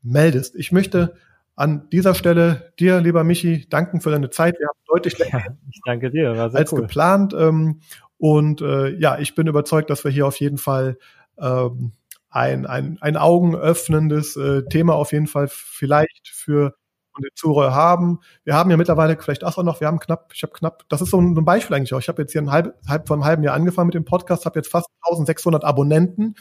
[0.02, 0.54] meldest.
[0.54, 1.14] Ich möchte
[1.56, 4.58] an dieser Stelle dir, lieber Michi, danken für deine Zeit.
[4.58, 6.82] Wir haben deutlich länger ja, ich danke dir, als cool.
[6.82, 7.34] geplant.
[7.36, 7.80] Ähm,
[8.16, 10.98] und äh, ja, ich bin überzeugt, dass wir hier auf jeden Fall
[11.38, 11.92] ähm,
[12.30, 16.74] ein, ein, ein augenöffnendes äh, Thema auf jeden Fall vielleicht für
[17.18, 18.20] und den Zuhörer haben.
[18.44, 21.10] Wir haben ja mittlerweile vielleicht auch noch, wir haben knapp, ich habe knapp, das ist
[21.10, 22.00] so ein, Beispiel eigentlich auch.
[22.00, 24.46] Ich habe jetzt hier ein halb, halb vor einem halben Jahr angefangen mit dem Podcast,
[24.46, 26.34] habe jetzt fast 1600 Abonnenten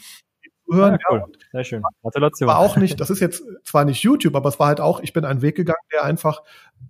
[0.68, 0.92] zuhören.
[0.92, 1.24] Ja, cool.
[1.52, 1.82] Sehr schön.
[2.02, 2.48] Gratulation.
[2.48, 5.12] War auch nicht, das ist jetzt zwar nicht YouTube, aber es war halt auch, ich
[5.12, 6.42] bin einen Weg gegangen, der einfach,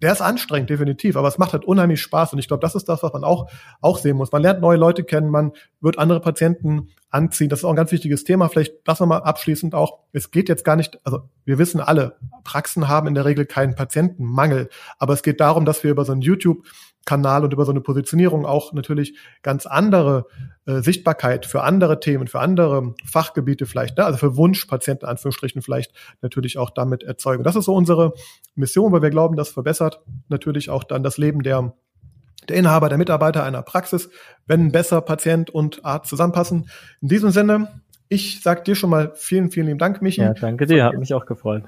[0.03, 2.89] der ist anstrengend, definitiv, aber es macht halt unheimlich Spaß und ich glaube, das ist
[2.89, 3.51] das, was man auch,
[3.81, 4.33] auch sehen muss.
[4.33, 7.49] Man lernt neue Leute kennen, man wird andere Patienten anziehen.
[7.49, 8.49] Das ist auch ein ganz wichtiges Thema.
[8.49, 10.01] Vielleicht das nochmal abschließend auch.
[10.13, 13.75] Es geht jetzt gar nicht, also wir wissen alle, Praxen haben in der Regel keinen
[13.75, 14.69] Patientenmangel,
[14.99, 16.65] aber es geht darum, dass wir über so ein YouTube
[17.09, 20.27] Kanal und über so eine Positionierung auch natürlich ganz andere
[20.67, 24.05] äh, Sichtbarkeit für andere Themen, für andere Fachgebiete vielleicht, ne?
[24.05, 27.45] also für Wunschpatienten Anführungsstrichen vielleicht natürlich auch damit erzeugen.
[27.45, 28.13] Das ist so unsere
[28.57, 31.73] Mission, weil wir glauben, das verbessert natürlich auch dann das Leben der
[32.47, 34.11] der Inhaber, der Mitarbeiter einer Praxis,
[34.47, 36.69] wenn besser Patient und Arzt zusammenpassen.
[37.03, 40.21] In diesem Sinne, ich sage dir schon mal vielen, vielen lieben Dank, Michi.
[40.21, 41.65] Ja, danke dir, hat mich auch gefreut.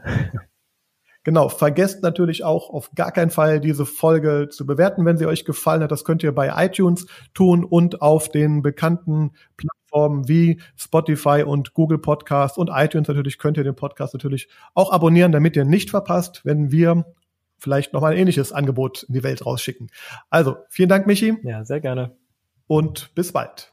[1.22, 5.44] Genau, vergesst natürlich auch auf gar keinen Fall diese Folge zu bewerten, wenn sie euch
[5.44, 5.90] gefallen hat.
[5.90, 11.98] Das könnt ihr bei iTunes tun und auf den bekannten Plattformen wie Spotify und Google
[11.98, 16.40] Podcast und iTunes natürlich könnt ihr den Podcast natürlich auch abonnieren, damit ihr nicht verpasst,
[16.44, 17.04] wenn wir
[17.58, 19.90] vielleicht nochmal ein ähnliches Angebot in die Welt rausschicken.
[20.30, 21.36] Also, vielen Dank, Michi.
[21.42, 22.16] Ja, sehr gerne.
[22.66, 23.70] Und bis bald.